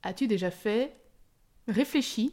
As-tu 0.03 0.27
déjà 0.27 0.51
fait 0.51 0.97
réfléchi 1.69 2.33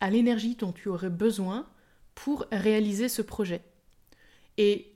à 0.00 0.10
l'énergie 0.10 0.54
dont 0.54 0.72
tu 0.72 0.88
aurais 0.88 1.10
besoin 1.10 1.68
pour 2.14 2.46
réaliser 2.50 3.08
ce 3.08 3.22
projet? 3.22 3.62
Et 4.58 4.92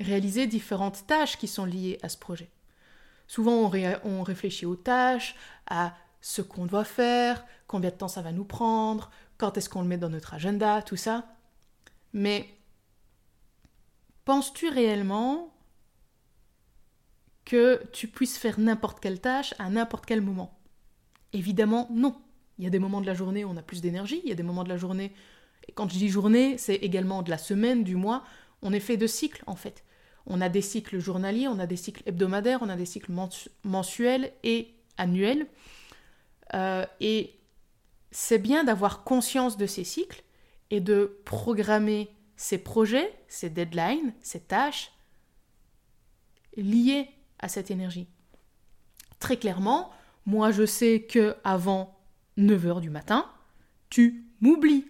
réaliser 0.00 0.48
différentes 0.48 1.06
tâches 1.06 1.36
qui 1.36 1.46
sont 1.46 1.64
liées 1.64 1.98
à 2.02 2.08
ce 2.08 2.16
projet. 2.16 2.50
Souvent, 3.28 3.70
on, 4.04 4.22
réfléchit 4.22 4.66
aux 4.66 4.76
tâches, 4.76 5.36
à 5.68 5.94
ce 6.20 6.40
qu'on 6.42 6.66
doit 6.66 6.84
faire, 6.84 7.44
combien 7.66 7.90
de 7.90 7.94
temps 7.94 8.08
ça 8.08 8.22
va 8.22 8.32
nous 8.32 8.44
prendre, 8.44 9.10
quand 9.36 9.56
est-ce 9.56 9.68
qu'on 9.68 9.82
le 9.82 9.88
met 9.88 9.98
dans 9.98 10.08
notre 10.08 10.34
agenda, 10.34 10.82
tout 10.82 10.96
ça. 10.96 11.26
Mais 12.14 12.48
penses-tu 14.24 14.68
réellement 14.68 15.54
que 17.44 17.82
tu 17.92 18.08
puisses 18.08 18.38
faire 18.38 18.58
n'importe 18.58 19.00
quelle 19.00 19.20
tâche 19.20 19.54
à 19.58 19.68
n'importe 19.68 20.06
quel 20.06 20.22
moment? 20.22 20.58
Évidemment, 21.34 21.88
non. 21.92 22.16
Il 22.56 22.64
y 22.64 22.66
a 22.66 22.70
des 22.70 22.78
moments 22.78 23.02
de 23.02 23.06
la 23.06 23.14
journée 23.14 23.44
où 23.44 23.50
on 23.50 23.56
a 23.56 23.62
plus 23.62 23.82
d'énergie, 23.82 24.20
il 24.24 24.28
y 24.30 24.32
a 24.32 24.34
des 24.34 24.42
moments 24.42 24.64
de 24.64 24.68
la 24.70 24.78
journée, 24.78 25.12
et 25.68 25.72
quand 25.72 25.88
je 25.88 25.98
dis 25.98 26.08
journée, 26.08 26.56
c'est 26.56 26.76
également 26.76 27.22
de 27.22 27.30
la 27.30 27.38
semaine, 27.38 27.84
du 27.84 27.94
mois, 27.94 28.24
on 28.62 28.72
est 28.72 28.80
fait 28.80 28.96
de 28.96 29.06
cycles 29.06 29.42
en 29.46 29.56
fait. 29.56 29.84
On 30.26 30.40
a 30.40 30.48
des 30.48 30.62
cycles 30.62 30.98
journaliers, 30.98 31.48
on 31.48 31.58
a 31.58 31.66
des 31.66 31.76
cycles 31.76 32.02
hebdomadaires, 32.06 32.60
on 32.62 32.68
a 32.68 32.76
des 32.76 32.84
cycles 32.84 33.12
mensuels 33.64 34.32
et 34.42 34.74
annuels. 34.98 35.46
Euh, 36.54 36.84
et 37.00 37.38
c'est 38.10 38.38
bien 38.38 38.64
d'avoir 38.64 39.04
conscience 39.04 39.56
de 39.56 39.66
ces 39.66 39.84
cycles 39.84 40.22
et 40.70 40.80
de 40.80 41.20
programmer 41.24 42.10
ses 42.36 42.58
projets, 42.58 43.12
ses 43.28 43.50
deadlines, 43.50 44.12
ses 44.20 44.40
tâches 44.40 44.92
liées 46.56 47.08
à 47.38 47.48
cette 47.48 47.70
énergie. 47.70 48.06
Très 49.20 49.36
clairement, 49.36 49.90
moi 50.26 50.50
je 50.50 50.66
sais 50.66 51.02
que 51.02 51.36
avant 51.42 51.98
9h 52.36 52.80
du 52.80 52.90
matin, 52.90 53.30
tu 53.90 54.24
m'oublies. 54.40 54.86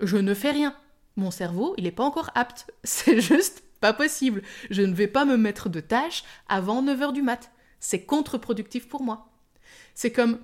Je 0.00 0.16
ne 0.16 0.34
fais 0.34 0.50
rien 0.50 0.74
mon 1.16 1.30
cerveau, 1.30 1.74
il 1.76 1.84
n'est 1.84 1.90
pas 1.90 2.04
encore 2.04 2.30
apte. 2.34 2.70
C'est 2.84 3.20
juste 3.20 3.62
pas 3.80 3.92
possible. 3.92 4.42
Je 4.70 4.82
ne 4.82 4.94
vais 4.94 5.08
pas 5.08 5.24
me 5.24 5.36
mettre 5.36 5.68
de 5.68 5.80
tâches 5.80 6.24
avant 6.48 6.82
9h 6.82 7.12
du 7.12 7.22
mat. 7.22 7.50
C'est 7.78 8.04
contre-productif 8.04 8.88
pour 8.88 9.02
moi. 9.02 9.30
C'est 9.94 10.12
comme 10.12 10.38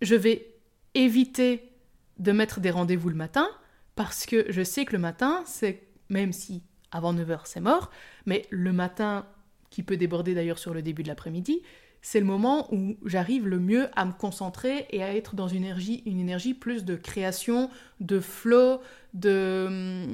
je 0.00 0.14
vais 0.14 0.54
éviter 0.94 1.72
de 2.18 2.32
mettre 2.32 2.60
des 2.60 2.70
rendez-vous 2.70 3.08
le 3.08 3.14
matin 3.14 3.48
parce 3.94 4.26
que 4.26 4.46
je 4.48 4.62
sais 4.62 4.84
que 4.84 4.92
le 4.92 4.98
matin, 4.98 5.42
c'est 5.44 5.82
même 6.08 6.32
si 6.32 6.62
avant 6.90 7.12
9h 7.12 7.40
c'est 7.44 7.60
mort, 7.60 7.90
mais 8.26 8.46
le 8.50 8.72
matin 8.72 9.26
qui 9.70 9.82
peut 9.82 9.96
déborder 9.96 10.34
d'ailleurs 10.34 10.58
sur 10.58 10.72
le 10.72 10.82
début 10.82 11.02
de 11.02 11.08
l'après-midi, 11.08 11.62
c'est 12.02 12.20
le 12.20 12.26
moment 12.26 12.72
où 12.72 12.96
j'arrive 13.04 13.46
le 13.46 13.58
mieux 13.58 13.88
à 13.96 14.04
me 14.04 14.12
concentrer 14.12 14.86
et 14.90 15.02
à 15.02 15.14
être 15.14 15.34
dans 15.34 15.48
une 15.48 15.64
énergie, 15.64 16.02
une 16.06 16.20
énergie 16.20 16.54
plus 16.54 16.84
de 16.84 16.94
création, 16.94 17.70
de 18.00 18.20
flow, 18.20 18.80
de, 19.14 20.06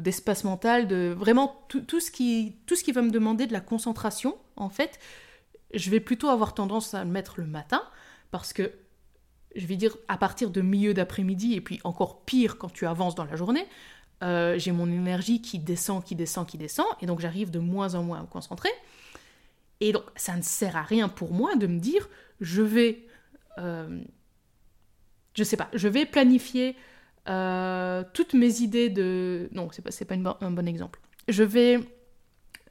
d'espace 0.00 0.44
mental, 0.44 0.88
de 0.88 1.14
vraiment 1.16 1.64
tout, 1.68 1.80
tout, 1.80 2.00
ce 2.00 2.10
qui, 2.10 2.56
tout 2.66 2.74
ce 2.74 2.84
qui 2.84 2.92
va 2.92 3.02
me 3.02 3.10
demander 3.10 3.46
de 3.46 3.52
la 3.52 3.60
concentration, 3.60 4.36
en 4.56 4.68
fait, 4.68 4.98
je 5.74 5.90
vais 5.90 6.00
plutôt 6.00 6.28
avoir 6.28 6.54
tendance 6.54 6.94
à 6.94 7.04
le 7.04 7.10
mettre 7.10 7.40
le 7.40 7.46
matin, 7.46 7.82
parce 8.30 8.52
que, 8.52 8.72
je 9.54 9.66
vais 9.66 9.76
dire, 9.76 9.96
à 10.08 10.16
partir 10.16 10.50
de 10.50 10.60
milieu 10.60 10.94
d'après-midi, 10.94 11.54
et 11.54 11.60
puis 11.60 11.80
encore 11.84 12.24
pire 12.24 12.58
quand 12.58 12.72
tu 12.72 12.86
avances 12.86 13.14
dans 13.14 13.24
la 13.24 13.36
journée, 13.36 13.66
euh, 14.22 14.58
j'ai 14.58 14.72
mon 14.72 14.86
énergie 14.86 15.40
qui 15.40 15.58
descend, 15.58 16.04
qui 16.04 16.14
descend, 16.14 16.46
qui 16.46 16.58
descend, 16.58 16.86
et 17.00 17.06
donc 17.06 17.20
j'arrive 17.20 17.50
de 17.50 17.58
moins 17.58 17.94
en 17.94 18.02
moins 18.02 18.18
à 18.18 18.22
me 18.22 18.26
concentrer. 18.26 18.70
Et 19.80 19.92
donc, 19.92 20.04
ça 20.16 20.36
ne 20.36 20.42
sert 20.42 20.76
à 20.76 20.82
rien 20.82 21.08
pour 21.08 21.32
moi 21.32 21.56
de 21.56 21.66
me 21.66 21.78
dire, 21.78 22.08
je 22.40 22.62
vais, 22.62 23.06
euh, 23.58 24.02
je 25.34 25.42
sais 25.42 25.56
pas, 25.56 25.68
je 25.72 25.88
vais 25.88 26.04
planifier 26.06 26.76
euh, 27.28 28.04
toutes 28.12 28.34
mes 28.34 28.60
idées 28.60 28.90
de... 28.90 29.48
Non, 29.52 29.68
c'est 29.72 29.82
pas, 29.82 30.16
pas 30.16 30.38
un 30.40 30.50
bon 30.50 30.68
exemple. 30.68 31.00
Je 31.28 31.42
vais, 31.42 31.78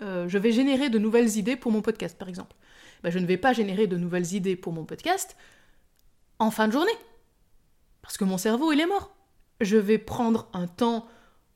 euh, 0.02 0.28
je 0.28 0.38
vais 0.38 0.52
générer 0.52 0.90
de 0.90 1.00
nouvelles 1.00 1.38
idées 1.38 1.56
pour 1.56 1.72
mon 1.72 1.82
podcast, 1.82 2.18
par 2.18 2.30
exemple. 2.30 2.56
Ben, 3.04 3.10
je 3.10 3.20
ne 3.20 3.26
vais 3.26 3.38
pas 3.38 3.54
générer 3.54 3.88
de 3.88 3.98
nouvelles 3.98 4.34
idées 4.34 4.56
pour 4.56 4.74
mon 4.74 4.86
podcast 4.86 5.36
en 6.38 6.52
fin 6.52 6.68
de 6.68 6.74
journée. 6.74 6.92
Parce 8.02 8.18
que 8.18 8.24
mon 8.24 8.38
cerveau, 8.38 8.72
il 8.72 8.80
est 8.80 8.88
mort. 8.88 9.16
Je 9.62 9.78
vais 9.78 9.98
prendre 9.98 10.50
un 10.54 10.68
temps 10.68 11.08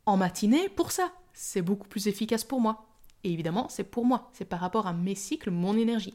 en 0.05 0.17
matinée 0.17 0.69
pour 0.69 0.91
ça. 0.91 1.11
C'est 1.33 1.61
beaucoup 1.61 1.87
plus 1.87 2.07
efficace 2.07 2.43
pour 2.43 2.61
moi. 2.61 2.92
Et 3.23 3.31
évidemment, 3.31 3.67
c'est 3.69 3.83
pour 3.83 4.05
moi, 4.05 4.29
c'est 4.33 4.45
par 4.45 4.59
rapport 4.59 4.87
à 4.87 4.93
mes 4.93 5.15
cycles, 5.15 5.51
mon 5.51 5.77
énergie. 5.77 6.13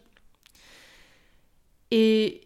Et, 1.91 2.43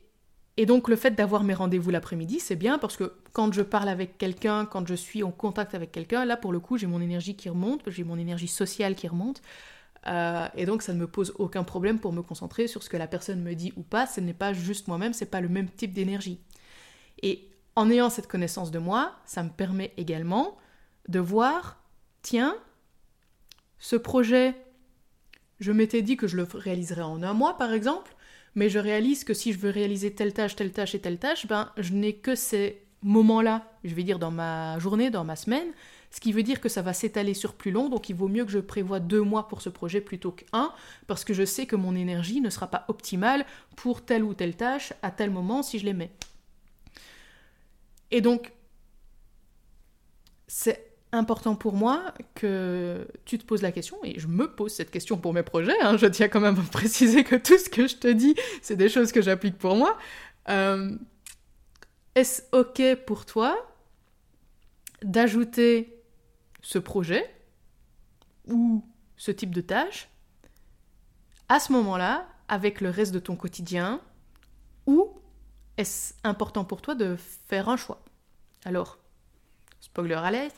et 0.56 0.66
donc 0.66 0.88
le 0.88 0.96
fait 0.96 1.12
d'avoir 1.12 1.42
mes 1.42 1.54
rendez-vous 1.54 1.90
l'après-midi, 1.90 2.38
c'est 2.38 2.56
bien 2.56 2.78
parce 2.78 2.96
que 2.96 3.12
quand 3.32 3.52
je 3.52 3.62
parle 3.62 3.88
avec 3.88 4.18
quelqu'un, 4.18 4.66
quand 4.66 4.86
je 4.86 4.94
suis 4.94 5.22
en 5.22 5.32
contact 5.32 5.74
avec 5.74 5.90
quelqu'un, 5.90 6.24
là 6.24 6.36
pour 6.36 6.52
le 6.52 6.60
coup 6.60 6.78
j'ai 6.78 6.86
mon 6.86 7.00
énergie 7.00 7.34
qui 7.34 7.48
remonte, 7.48 7.82
j'ai 7.88 8.04
mon 8.04 8.18
énergie 8.18 8.48
sociale 8.48 8.94
qui 8.94 9.08
remonte. 9.08 9.42
Euh, 10.06 10.48
et 10.56 10.66
donc 10.66 10.82
ça 10.82 10.92
ne 10.92 10.98
me 10.98 11.06
pose 11.06 11.32
aucun 11.38 11.64
problème 11.64 11.98
pour 11.98 12.12
me 12.12 12.22
concentrer 12.22 12.66
sur 12.66 12.82
ce 12.82 12.88
que 12.88 12.96
la 12.96 13.06
personne 13.06 13.40
me 13.40 13.54
dit 13.54 13.72
ou 13.76 13.82
pas, 13.82 14.06
ce 14.06 14.20
n'est 14.20 14.34
pas 14.34 14.52
juste 14.52 14.88
moi-même, 14.88 15.12
c'est 15.12 15.26
pas 15.26 15.40
le 15.40 15.48
même 15.48 15.68
type 15.68 15.92
d'énergie. 15.92 16.38
Et 17.22 17.48
en 17.76 17.88
ayant 17.90 18.10
cette 18.10 18.26
connaissance 18.26 18.70
de 18.70 18.78
moi, 18.78 19.12
ça 19.24 19.42
me 19.42 19.50
permet 19.50 19.92
également 19.96 20.56
de 21.08 21.18
voir, 21.18 21.78
tiens, 22.22 22.56
ce 23.82 23.96
projet, 23.96 24.54
je 25.58 25.72
m'étais 25.72 26.02
dit 26.02 26.16
que 26.16 26.28
je 26.28 26.36
le 26.36 26.44
réaliserais 26.44 27.02
en 27.02 27.20
un 27.24 27.32
mois, 27.32 27.58
par 27.58 27.72
exemple, 27.72 28.14
mais 28.54 28.68
je 28.68 28.78
réalise 28.78 29.24
que 29.24 29.34
si 29.34 29.52
je 29.52 29.58
veux 29.58 29.70
réaliser 29.70 30.14
telle 30.14 30.32
tâche, 30.32 30.54
telle 30.54 30.70
tâche 30.70 30.94
et 30.94 31.00
telle 31.00 31.18
tâche, 31.18 31.48
ben, 31.48 31.72
je 31.76 31.92
n'ai 31.92 32.14
que 32.14 32.36
ces 32.36 32.80
moments-là, 33.02 33.68
je 33.82 33.92
vais 33.92 34.04
dire 34.04 34.20
dans 34.20 34.30
ma 34.30 34.78
journée, 34.78 35.10
dans 35.10 35.24
ma 35.24 35.34
semaine, 35.34 35.66
ce 36.12 36.20
qui 36.20 36.32
veut 36.32 36.44
dire 36.44 36.60
que 36.60 36.68
ça 36.68 36.80
va 36.80 36.92
s'étaler 36.92 37.34
sur 37.34 37.54
plus 37.54 37.72
long, 37.72 37.88
donc 37.88 38.08
il 38.08 38.14
vaut 38.14 38.28
mieux 38.28 38.44
que 38.44 38.52
je 38.52 38.60
prévoie 38.60 39.00
deux 39.00 39.22
mois 39.22 39.48
pour 39.48 39.62
ce 39.62 39.68
projet 39.68 40.00
plutôt 40.00 40.30
qu'un, 40.30 40.72
parce 41.08 41.24
que 41.24 41.34
je 41.34 41.44
sais 41.44 41.66
que 41.66 41.74
mon 41.74 41.96
énergie 41.96 42.40
ne 42.40 42.50
sera 42.50 42.68
pas 42.68 42.84
optimale 42.86 43.44
pour 43.74 44.04
telle 44.04 44.22
ou 44.22 44.32
telle 44.32 44.54
tâche 44.54 44.92
à 45.02 45.10
tel 45.10 45.32
moment 45.32 45.64
si 45.64 45.80
je 45.80 45.86
les 45.86 45.92
mets. 45.92 46.12
Et 48.12 48.20
donc, 48.20 48.52
c'est 50.46 50.91
important 51.12 51.54
pour 51.54 51.74
moi 51.74 52.14
que 52.34 53.06
tu 53.24 53.38
te 53.38 53.44
poses 53.44 53.62
la 53.62 53.70
question, 53.70 53.98
et 54.02 54.18
je 54.18 54.26
me 54.26 54.50
pose 54.50 54.72
cette 54.72 54.90
question 54.90 55.18
pour 55.18 55.34
mes 55.34 55.42
projets, 55.42 55.78
hein, 55.82 55.96
je 55.96 56.06
tiens 56.06 56.28
quand 56.28 56.40
même 56.40 56.58
à 56.58 56.62
préciser 56.72 57.22
que 57.22 57.36
tout 57.36 57.58
ce 57.58 57.68
que 57.68 57.86
je 57.86 57.96
te 57.96 58.08
dis, 58.08 58.34
c'est 58.62 58.76
des 58.76 58.88
choses 58.88 59.12
que 59.12 59.22
j'applique 59.22 59.58
pour 59.58 59.76
moi. 59.76 59.98
Euh, 60.48 60.96
est-ce 62.14 62.42
OK 62.52 62.82
pour 63.06 63.26
toi 63.26 63.56
d'ajouter 65.02 66.02
ce 66.62 66.78
projet 66.78 67.28
ou 68.48 68.84
ce 69.16 69.30
type 69.30 69.54
de 69.54 69.60
tâche 69.60 70.08
à 71.48 71.60
ce 71.60 71.72
moment-là 71.72 72.26
avec 72.48 72.80
le 72.80 72.90
reste 72.90 73.12
de 73.12 73.18
ton 73.18 73.36
quotidien 73.36 74.00
ou 74.86 75.10
est-ce 75.76 76.14
important 76.24 76.64
pour 76.64 76.82
toi 76.82 76.94
de 76.94 77.16
faire 77.48 77.68
un 77.68 77.76
choix? 77.76 78.02
Alors, 78.64 78.98
Spoiler 79.92 80.14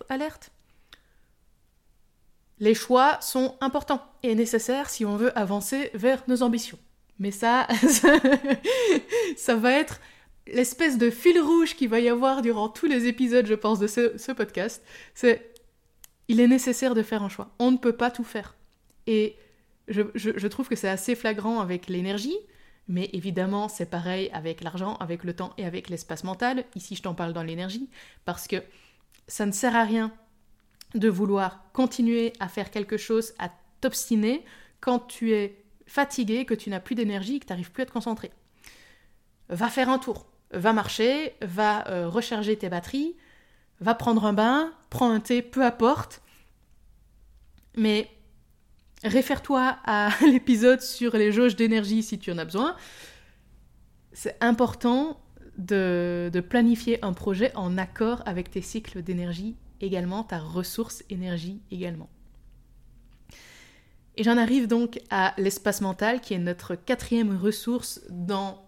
alerte. 0.08 0.52
Les 2.60 2.74
choix 2.74 3.20
sont 3.20 3.56
importants 3.60 4.00
et 4.22 4.36
nécessaires 4.36 4.88
si 4.88 5.04
on 5.04 5.16
veut 5.16 5.36
avancer 5.36 5.90
vers 5.94 6.22
nos 6.28 6.44
ambitions. 6.44 6.78
Mais 7.18 7.32
ça, 7.32 7.66
ça 9.36 9.56
va 9.56 9.72
être 9.72 10.00
l'espèce 10.46 10.98
de 10.98 11.10
fil 11.10 11.40
rouge 11.40 11.74
qu'il 11.74 11.88
va 11.88 11.98
y 11.98 12.08
avoir 12.08 12.42
durant 12.42 12.68
tous 12.68 12.86
les 12.86 13.06
épisodes, 13.06 13.46
je 13.46 13.54
pense, 13.54 13.80
de 13.80 13.88
ce, 13.88 14.32
podcast. 14.32 14.84
C'est 15.14 15.52
il 16.28 16.38
est 16.38 16.46
nécessaire 16.46 16.94
de 16.94 17.02
faire 17.02 17.24
un 17.24 17.28
choix. 17.28 17.50
On 17.58 17.72
ne 17.72 17.76
peut 17.76 17.96
pas 17.96 18.12
tout 18.12 18.24
faire. 18.24 18.54
Et 19.08 19.36
je, 19.88 20.02
je 20.14 20.46
trouve 20.46 20.68
que 20.68 20.76
c'est 20.76 20.88
assez 20.88 21.16
flagrant 21.16 21.58
avec 21.58 21.88
l'énergie, 21.88 22.38
mais 22.86 23.10
évidemment, 23.12 23.68
c'est 23.68 23.90
pareil 23.90 24.30
avec 24.32 24.62
l'argent, 24.62 24.94
avec 25.00 25.24
le 25.24 25.34
temps 25.34 25.54
et 25.58 25.64
avec 25.64 25.88
l'espace 25.88 26.22
mental. 26.22 26.64
Ici, 26.76 26.94
je 26.94 27.02
t'en 27.02 27.14
parle 27.14 27.32
dans 27.32 27.42
l'énergie, 27.42 27.90
parce 28.24 28.46
que 28.46 28.62
ça 29.26 29.46
ne 29.46 29.52
sert 29.52 29.76
à 29.76 29.84
rien 29.84 30.12
de 30.94 31.08
vouloir 31.08 31.64
continuer 31.72 32.32
à 32.40 32.48
faire 32.48 32.70
quelque 32.70 32.96
chose, 32.96 33.34
à 33.38 33.50
t'obstiner 33.80 34.44
quand 34.80 35.00
tu 35.00 35.32
es 35.32 35.64
fatigué, 35.86 36.44
que 36.44 36.54
tu 36.54 36.70
n'as 36.70 36.80
plus 36.80 36.94
d'énergie, 36.94 37.40
que 37.40 37.46
tu 37.46 37.52
n'arrives 37.52 37.72
plus 37.72 37.82
à 37.82 37.86
te 37.86 37.92
concentrer. 37.92 38.30
Va 39.48 39.68
faire 39.68 39.88
un 39.88 39.98
tour, 39.98 40.26
va 40.52 40.72
marcher, 40.72 41.34
va 41.42 41.88
euh, 41.88 42.08
recharger 42.08 42.56
tes 42.56 42.68
batteries, 42.68 43.16
va 43.80 43.94
prendre 43.94 44.24
un 44.24 44.32
bain, 44.32 44.72
prends 44.90 45.10
un 45.10 45.20
thé, 45.20 45.42
peu 45.42 45.62
importe. 45.62 46.22
Mais 47.76 48.10
réfère-toi 49.02 49.76
à 49.84 50.10
l'épisode 50.22 50.80
sur 50.80 51.16
les 51.16 51.32
jauges 51.32 51.56
d'énergie 51.56 52.02
si 52.02 52.18
tu 52.18 52.30
en 52.32 52.38
as 52.38 52.44
besoin. 52.44 52.76
C'est 54.12 54.36
important 54.40 55.20
de, 55.58 56.30
planifier 56.48 57.04
un 57.04 57.12
projet 57.12 57.54
en 57.54 57.78
accord 57.78 58.22
avec 58.26 58.50
tes 58.50 58.62
cycles 58.62 59.02
d'énergie 59.02 59.56
également, 59.80 60.24
ta 60.24 60.38
ressource 60.38 61.04
énergie 61.10 61.60
également. 61.70 62.08
Et 64.16 64.22
j'en 64.22 64.36
arrive 64.36 64.68
donc 64.68 65.00
à 65.10 65.34
l'espace 65.38 65.80
mental 65.80 66.20
qui 66.20 66.34
est 66.34 66.38
notre 66.38 66.76
quatrième 66.76 67.36
ressource 67.36 68.00
dans 68.10 68.62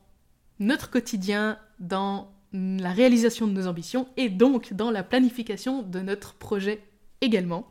notre 0.58 0.90
quotidien, 0.90 1.58
dans 1.78 2.32
la 2.52 2.90
réalisation 2.90 3.46
de 3.46 3.52
nos 3.52 3.66
ambitions 3.66 4.08
et 4.16 4.28
donc 4.28 4.72
dans 4.72 4.90
la 4.90 5.02
planification 5.02 5.82
de 5.82 6.00
notre 6.00 6.34
projet 6.34 6.82
également. 7.20 7.70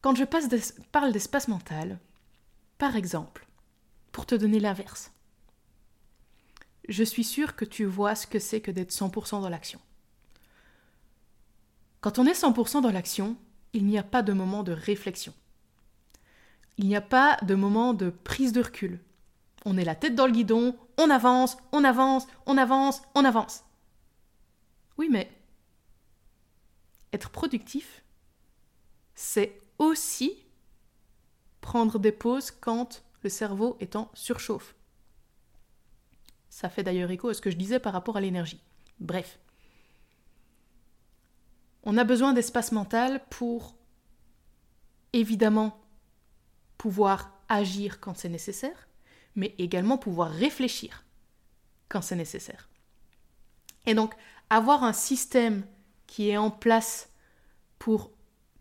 Quand 0.00 0.16
je 0.16 0.24
parle 0.24 1.12
d'espace 1.12 1.46
mental, 1.46 1.98
par 2.78 2.96
exemple, 2.96 3.46
pour 4.10 4.26
te 4.26 4.34
donner 4.34 4.58
l'inverse, 4.58 5.12
je 6.88 7.04
suis 7.04 7.24
sûre 7.24 7.56
que 7.56 7.64
tu 7.64 7.84
vois 7.84 8.14
ce 8.14 8.26
que 8.26 8.38
c'est 8.38 8.60
que 8.60 8.70
d'être 8.70 8.92
100% 8.92 9.40
dans 9.40 9.48
l'action. 9.48 9.80
Quand 12.00 12.18
on 12.18 12.26
est 12.26 12.40
100% 12.40 12.82
dans 12.82 12.90
l'action, 12.90 13.36
il 13.72 13.86
n'y 13.86 13.98
a 13.98 14.02
pas 14.02 14.22
de 14.22 14.32
moment 14.32 14.62
de 14.62 14.72
réflexion. 14.72 15.32
Il 16.78 16.88
n'y 16.88 16.96
a 16.96 17.00
pas 17.00 17.36
de 17.42 17.54
moment 17.54 17.94
de 17.94 18.10
prise 18.10 18.52
de 18.52 18.62
recul. 18.62 19.00
On 19.64 19.76
est 19.76 19.84
la 19.84 19.94
tête 19.94 20.14
dans 20.14 20.26
le 20.26 20.32
guidon, 20.32 20.76
on 20.98 21.10
avance, 21.10 21.56
on 21.70 21.84
avance, 21.84 22.26
on 22.46 22.58
avance, 22.58 23.02
on 23.14 23.24
avance. 23.24 23.64
Oui, 24.98 25.08
mais 25.10 25.30
être 27.12 27.30
productif, 27.30 28.02
c'est 29.14 29.60
aussi 29.78 30.44
prendre 31.60 31.98
des 31.98 32.12
pauses 32.12 32.50
quand 32.50 33.04
le 33.22 33.30
cerveau 33.30 33.76
est 33.80 33.94
en 33.94 34.10
surchauffe. 34.14 34.74
Ça 36.52 36.68
fait 36.68 36.82
d'ailleurs 36.82 37.10
écho 37.10 37.30
à 37.30 37.34
ce 37.34 37.40
que 37.40 37.50
je 37.50 37.56
disais 37.56 37.78
par 37.78 37.94
rapport 37.94 38.18
à 38.18 38.20
l'énergie. 38.20 38.60
Bref. 39.00 39.38
On 41.82 41.96
a 41.96 42.04
besoin 42.04 42.34
d'espace 42.34 42.72
mental 42.72 43.24
pour 43.30 43.74
évidemment 45.14 45.80
pouvoir 46.76 47.32
agir 47.48 48.00
quand 48.00 48.14
c'est 48.14 48.28
nécessaire, 48.28 48.86
mais 49.34 49.54
également 49.56 49.96
pouvoir 49.96 50.30
réfléchir 50.30 51.06
quand 51.88 52.02
c'est 52.02 52.16
nécessaire. 52.16 52.68
Et 53.86 53.94
donc, 53.94 54.12
avoir 54.50 54.84
un 54.84 54.92
système 54.92 55.66
qui 56.06 56.28
est 56.28 56.36
en 56.36 56.50
place 56.50 57.10
pour 57.78 58.10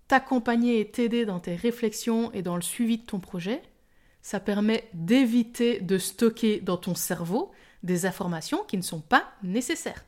t'accompagner 0.08 0.80
et 0.80 0.90
t'aider 0.90 1.26
dans 1.26 1.42
tes 1.42 1.56
réflexions 1.56 2.32
et 2.32 2.42
dans 2.42 2.56
le 2.56 2.62
suivi 2.62 3.00
de 3.00 3.06
ton 3.06 3.20
projet, 3.20 3.62
ça 4.22 4.40
permet 4.40 4.90
d'éviter 4.94 5.82
de 5.82 5.98
stocker 5.98 6.62
dans 6.62 6.78
ton 6.78 6.96
cerveau 6.96 7.52
des 7.84 8.06
informations 8.06 8.64
qui 8.64 8.78
ne 8.78 8.82
sont 8.82 9.02
pas 9.02 9.32
nécessaires. 9.44 10.06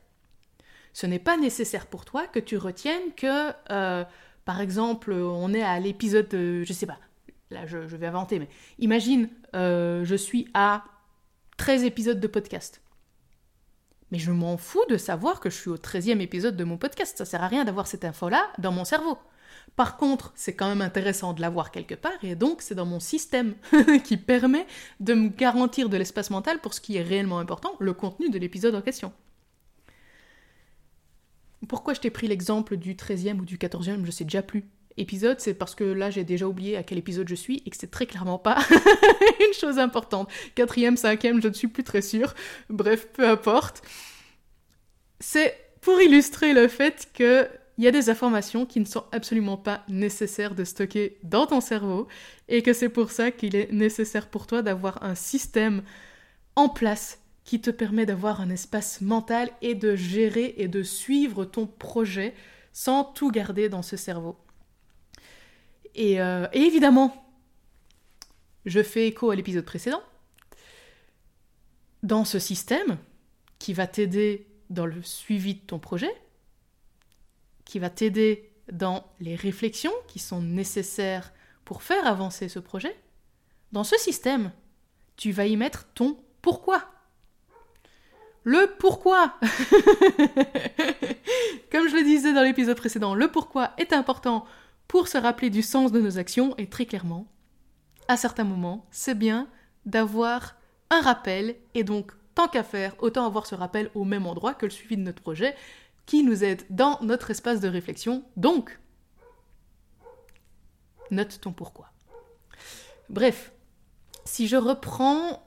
Ce 0.92 1.06
n'est 1.06 1.18
pas 1.18 1.36
nécessaire 1.36 1.86
pour 1.86 2.04
toi 2.04 2.26
que 2.26 2.38
tu 2.38 2.56
retiennes 2.56 3.12
que, 3.16 3.52
euh, 3.70 4.04
par 4.44 4.60
exemple, 4.60 5.12
on 5.12 5.52
est 5.52 5.62
à 5.62 5.80
l'épisode, 5.80 6.28
je 6.30 6.72
sais 6.72 6.86
pas, 6.86 6.98
là 7.50 7.66
je, 7.66 7.78
vais 7.78 8.06
inventer, 8.06 8.38
mais 8.38 8.48
imagine, 8.78 9.28
euh, 9.54 10.04
je 10.04 10.14
suis 10.14 10.48
à 10.54 10.84
13 11.56 11.84
épisodes 11.84 12.20
de 12.20 12.26
podcast. 12.26 12.80
Mais 14.10 14.18
je 14.18 14.30
m'en 14.30 14.56
fous 14.56 14.84
de 14.88 14.96
savoir 14.96 15.40
que 15.40 15.50
je 15.50 15.56
suis 15.56 15.70
au 15.70 15.76
13e 15.76 16.20
épisode 16.20 16.56
de 16.56 16.64
mon 16.64 16.76
podcast. 16.76 17.18
Ça 17.18 17.24
sert 17.24 17.42
à 17.42 17.48
rien 17.48 17.64
d'avoir 17.64 17.86
cette 17.86 18.04
info-là 18.04 18.48
dans 18.58 18.70
mon 18.70 18.84
cerveau. 18.84 19.18
Par 19.76 19.96
contre, 19.96 20.32
c'est 20.36 20.54
quand 20.54 20.68
même 20.68 20.82
intéressant 20.82 21.32
de 21.32 21.40
l'avoir 21.40 21.72
quelque 21.72 21.94
part, 21.94 22.22
et 22.22 22.36
donc 22.36 22.62
c'est 22.62 22.76
dans 22.76 22.86
mon 22.86 23.00
système 23.00 23.54
qui 24.04 24.16
permet 24.16 24.66
de 25.00 25.14
me 25.14 25.28
garantir 25.28 25.88
de 25.88 25.96
l'espace 25.96 26.30
mental 26.30 26.60
pour 26.60 26.74
ce 26.74 26.80
qui 26.80 26.96
est 26.96 27.02
réellement 27.02 27.40
important, 27.40 27.74
le 27.80 27.92
contenu 27.92 28.30
de 28.30 28.38
l'épisode 28.38 28.74
en 28.74 28.82
question. 28.82 29.12
Pourquoi 31.66 31.94
je 31.94 32.00
t'ai 32.00 32.10
pris 32.10 32.28
l'exemple 32.28 32.76
du 32.76 32.94
13e 32.94 33.40
ou 33.40 33.44
du 33.44 33.56
14e, 33.56 34.04
je 34.04 34.10
sais 34.10 34.24
déjà 34.24 34.42
plus. 34.42 34.64
Épisode, 34.96 35.40
c'est 35.40 35.54
parce 35.54 35.74
que 35.74 35.82
là 35.82 36.10
j'ai 36.10 36.22
déjà 36.22 36.46
oublié 36.46 36.76
à 36.76 36.84
quel 36.84 36.98
épisode 36.98 37.28
je 37.28 37.34
suis 37.34 37.64
et 37.66 37.70
que 37.70 37.76
c'est 37.76 37.90
très 37.90 38.06
clairement 38.06 38.38
pas 38.38 38.58
une 39.40 39.52
chose 39.52 39.80
importante. 39.80 40.30
Quatrième, 40.54 40.96
cinquième, 40.96 41.42
je 41.42 41.48
ne 41.48 41.52
suis 41.52 41.66
plus 41.66 41.82
très 41.82 42.00
sûre. 42.00 42.32
Bref, 42.70 43.08
peu 43.12 43.28
importe. 43.28 43.82
C'est 45.18 45.56
pour 45.80 46.00
illustrer 46.00 46.54
le 46.54 46.68
fait 46.68 47.08
que 47.12 47.48
il 47.76 47.84
y 47.84 47.88
a 47.88 47.90
des 47.90 48.08
informations 48.08 48.66
qui 48.66 48.80
ne 48.80 48.84
sont 48.84 49.04
absolument 49.10 49.56
pas 49.56 49.82
nécessaires 49.88 50.54
de 50.54 50.64
stocker 50.64 51.18
dans 51.22 51.46
ton 51.46 51.60
cerveau 51.60 52.06
et 52.48 52.62
que 52.62 52.72
c'est 52.72 52.88
pour 52.88 53.10
ça 53.10 53.30
qu'il 53.30 53.56
est 53.56 53.72
nécessaire 53.72 54.28
pour 54.28 54.46
toi 54.46 54.62
d'avoir 54.62 55.02
un 55.02 55.14
système 55.14 55.82
en 56.56 56.68
place 56.68 57.20
qui 57.44 57.60
te 57.60 57.70
permet 57.70 58.06
d'avoir 58.06 58.40
un 58.40 58.50
espace 58.50 59.00
mental 59.00 59.50
et 59.60 59.74
de 59.74 59.96
gérer 59.96 60.54
et 60.56 60.68
de 60.68 60.82
suivre 60.82 61.44
ton 61.44 61.66
projet 61.66 62.34
sans 62.72 63.04
tout 63.04 63.30
garder 63.30 63.68
dans 63.68 63.82
ce 63.82 63.96
cerveau. 63.96 64.36
Et, 65.94 66.20
euh, 66.20 66.46
évidemment, 66.52 67.24
je 68.64 68.82
fais 68.82 69.08
écho 69.08 69.30
à 69.30 69.36
l'épisode 69.36 69.64
précédent. 69.64 70.02
Dans 72.02 72.24
ce 72.24 72.38
système 72.38 72.98
qui 73.58 73.72
va 73.72 73.86
t'aider 73.86 74.46
dans 74.70 74.86
le 74.86 75.02
suivi 75.02 75.54
de 75.54 75.60
ton 75.60 75.78
projet, 75.78 76.10
qui 77.64 77.78
va 77.78 77.90
t'aider 77.90 78.50
dans 78.72 79.04
les 79.20 79.36
réflexions 79.36 79.92
qui 80.06 80.18
sont 80.18 80.40
nécessaires 80.40 81.32
pour 81.64 81.82
faire 81.82 82.06
avancer 82.06 82.48
ce 82.48 82.58
projet, 82.58 82.96
dans 83.72 83.84
ce 83.84 83.98
système, 83.98 84.52
tu 85.16 85.32
vas 85.32 85.46
y 85.46 85.56
mettre 85.56 85.86
ton 85.94 86.18
pourquoi. 86.42 86.84
Le 88.42 88.74
pourquoi 88.78 89.34
Comme 91.72 91.88
je 91.88 91.96
le 91.96 92.04
disais 92.04 92.34
dans 92.34 92.42
l'épisode 92.42 92.76
précédent, 92.76 93.14
le 93.14 93.28
pourquoi 93.28 93.72
est 93.78 93.92
important 93.92 94.44
pour 94.86 95.08
se 95.08 95.16
rappeler 95.16 95.48
du 95.48 95.62
sens 95.62 95.92
de 95.92 96.00
nos 96.00 96.18
actions 96.18 96.54
et 96.58 96.68
très 96.68 96.84
clairement, 96.84 97.26
à 98.08 98.18
certains 98.18 98.44
moments, 98.44 98.86
c'est 98.90 99.18
bien 99.18 99.48
d'avoir 99.86 100.56
un 100.90 101.00
rappel 101.00 101.56
et 101.74 101.84
donc 101.84 102.12
tant 102.34 102.48
qu'à 102.48 102.62
faire, 102.62 102.94
autant 102.98 103.24
avoir 103.26 103.46
ce 103.46 103.54
rappel 103.54 103.90
au 103.94 104.04
même 104.04 104.26
endroit 104.26 104.54
que 104.54 104.66
le 104.66 104.70
suivi 104.70 104.96
de 104.96 105.02
notre 105.02 105.22
projet 105.22 105.54
qui 106.06 106.22
nous 106.22 106.44
aide 106.44 106.62
dans 106.70 106.98
notre 107.02 107.30
espace 107.30 107.60
de 107.60 107.68
réflexion. 107.68 108.24
Donc, 108.36 108.78
note 111.10 111.40
ton 111.40 111.52
pourquoi. 111.52 111.90
Bref, 113.08 113.52
si 114.24 114.48
je 114.48 114.56
reprends 114.56 115.42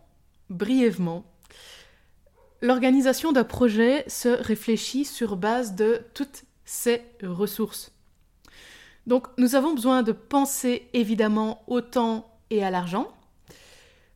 brièvement 0.50 1.26
L'organisation 2.62 3.32
d'un 3.32 3.44
projet 3.44 4.04
se 4.08 4.30
réfléchit 4.30 5.06
sur 5.06 5.36
base 5.36 5.76
de 5.76 6.02
toutes 6.16 6.44
ces 6.66 7.04
ressources. 7.22 7.92
Donc 9.06 9.28
nous 9.38 9.56
avons 9.56 9.74
besoin 9.74 10.02
de 10.02 10.12
penser 10.12 10.90
évidemment 10.94 11.64
au 11.68 11.82
temps 11.82 12.40
et 12.50 12.64
à 12.64 12.72
l'argent, 12.72 13.08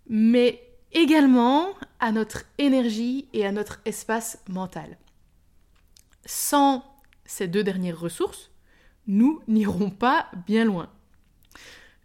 mais 0.09 0.61
également 0.91 1.67
à 1.99 2.11
notre 2.11 2.43
énergie 2.57 3.27
et 3.33 3.45
à 3.45 3.51
notre 3.51 3.79
espace 3.85 4.39
mental. 4.49 4.97
Sans 6.25 6.83
ces 7.25 7.47
deux 7.47 7.63
dernières 7.63 7.99
ressources, 7.99 8.51
nous 9.07 9.41
n'irons 9.47 9.89
pas 9.89 10.29
bien 10.47 10.65
loin. 10.65 10.89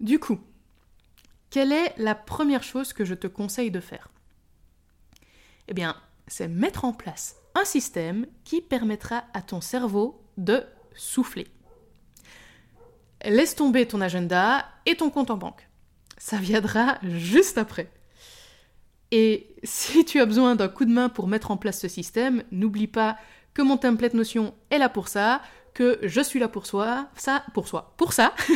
Du 0.00 0.18
coup, 0.18 0.40
quelle 1.50 1.72
est 1.72 1.94
la 1.96 2.14
première 2.14 2.62
chose 2.62 2.92
que 2.92 3.04
je 3.04 3.14
te 3.14 3.26
conseille 3.26 3.70
de 3.70 3.80
faire? 3.80 4.08
Eh 5.68 5.74
bien, 5.74 5.96
c'est 6.26 6.48
mettre 6.48 6.84
en 6.84 6.92
place 6.92 7.36
un 7.54 7.64
système 7.64 8.26
qui 8.44 8.60
permettra 8.60 9.24
à 9.32 9.42
ton 9.42 9.60
cerveau 9.60 10.22
de 10.36 10.62
souffler. 10.94 11.46
Laisse 13.24 13.54
tomber 13.54 13.86
ton 13.86 14.00
agenda 14.00 14.66
et 14.84 14.96
ton 14.96 15.10
compte 15.10 15.30
en 15.30 15.36
banque. 15.36 15.68
Ça 16.18 16.36
viendra 16.36 16.98
juste 17.02 17.58
après. 17.58 17.90
Et 19.10 19.54
si 19.62 20.04
tu 20.04 20.20
as 20.20 20.26
besoin 20.26 20.56
d'un 20.56 20.68
coup 20.68 20.84
de 20.84 20.92
main 20.92 21.08
pour 21.08 21.28
mettre 21.28 21.50
en 21.50 21.56
place 21.56 21.80
ce 21.80 21.88
système, 21.88 22.42
n'oublie 22.50 22.88
pas 22.88 23.16
que 23.56 23.62
mon 23.62 23.78
template 23.78 24.12
Notion 24.12 24.52
est 24.70 24.76
là 24.76 24.90
pour 24.90 25.08
ça, 25.08 25.40
que 25.72 25.98
je 26.02 26.20
suis 26.20 26.38
là 26.38 26.46
pour 26.46 26.66
soi, 26.66 27.08
ça, 27.16 27.42
pour 27.54 27.68
soi, 27.68 27.94
pour 27.96 28.12
ça. 28.12 28.34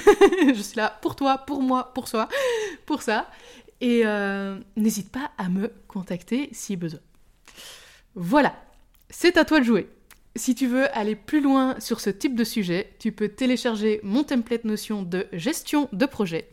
je 0.46 0.60
suis 0.60 0.76
là 0.76 0.98
pour 1.00 1.16
toi, 1.16 1.38
pour 1.38 1.62
moi, 1.62 1.94
pour 1.94 2.06
soi, 2.06 2.28
pour 2.84 3.00
ça. 3.00 3.30
Et 3.80 4.02
euh, 4.04 4.58
n'hésite 4.76 5.10
pas 5.10 5.30
à 5.38 5.48
me 5.48 5.72
contacter 5.88 6.50
si 6.52 6.76
besoin. 6.76 7.00
Voilà, 8.14 8.54
c'est 9.08 9.38
à 9.38 9.46
toi 9.46 9.60
de 9.60 9.64
jouer. 9.64 9.88
Si 10.36 10.54
tu 10.54 10.66
veux 10.66 10.94
aller 10.94 11.16
plus 11.16 11.40
loin 11.40 11.80
sur 11.80 11.98
ce 11.98 12.10
type 12.10 12.34
de 12.34 12.44
sujet, 12.44 12.94
tu 12.98 13.10
peux 13.10 13.30
télécharger 13.30 14.00
mon 14.02 14.22
template 14.22 14.64
Notion 14.64 15.02
de 15.02 15.26
gestion 15.32 15.88
de 15.94 16.04
projet. 16.04 16.50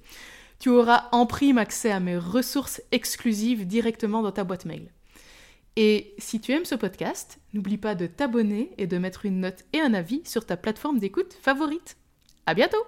Tu 0.60 0.70
auras 0.70 1.10
en 1.12 1.26
prime 1.26 1.58
accès 1.58 1.92
à 1.92 2.00
mes 2.00 2.18
ressources 2.18 2.82
exclusives 2.94 3.68
directement 3.68 4.22
dans 4.22 4.32
ta 4.32 4.46
boîte 4.46 4.64
mail. 4.64 4.90
Et 5.80 6.16
si 6.18 6.42
tu 6.42 6.54
aimes 6.54 6.66
ce 6.66 6.74
podcast, 6.74 7.38
n'oublie 7.54 7.78
pas 7.78 7.94
de 7.94 8.08
t'abonner 8.08 8.72
et 8.80 8.88
de 8.88 8.98
mettre 8.98 9.28
une 9.28 9.42
note 9.42 9.63
et 9.74 9.80
un 9.80 9.94
avis 9.94 10.24
sur 10.26 10.44
ta 10.44 10.58
plateforme 10.58 10.98
d'écoute 10.98 11.38
favorite. 11.40 11.98
À 12.48 12.56
bientôt! 12.56 12.84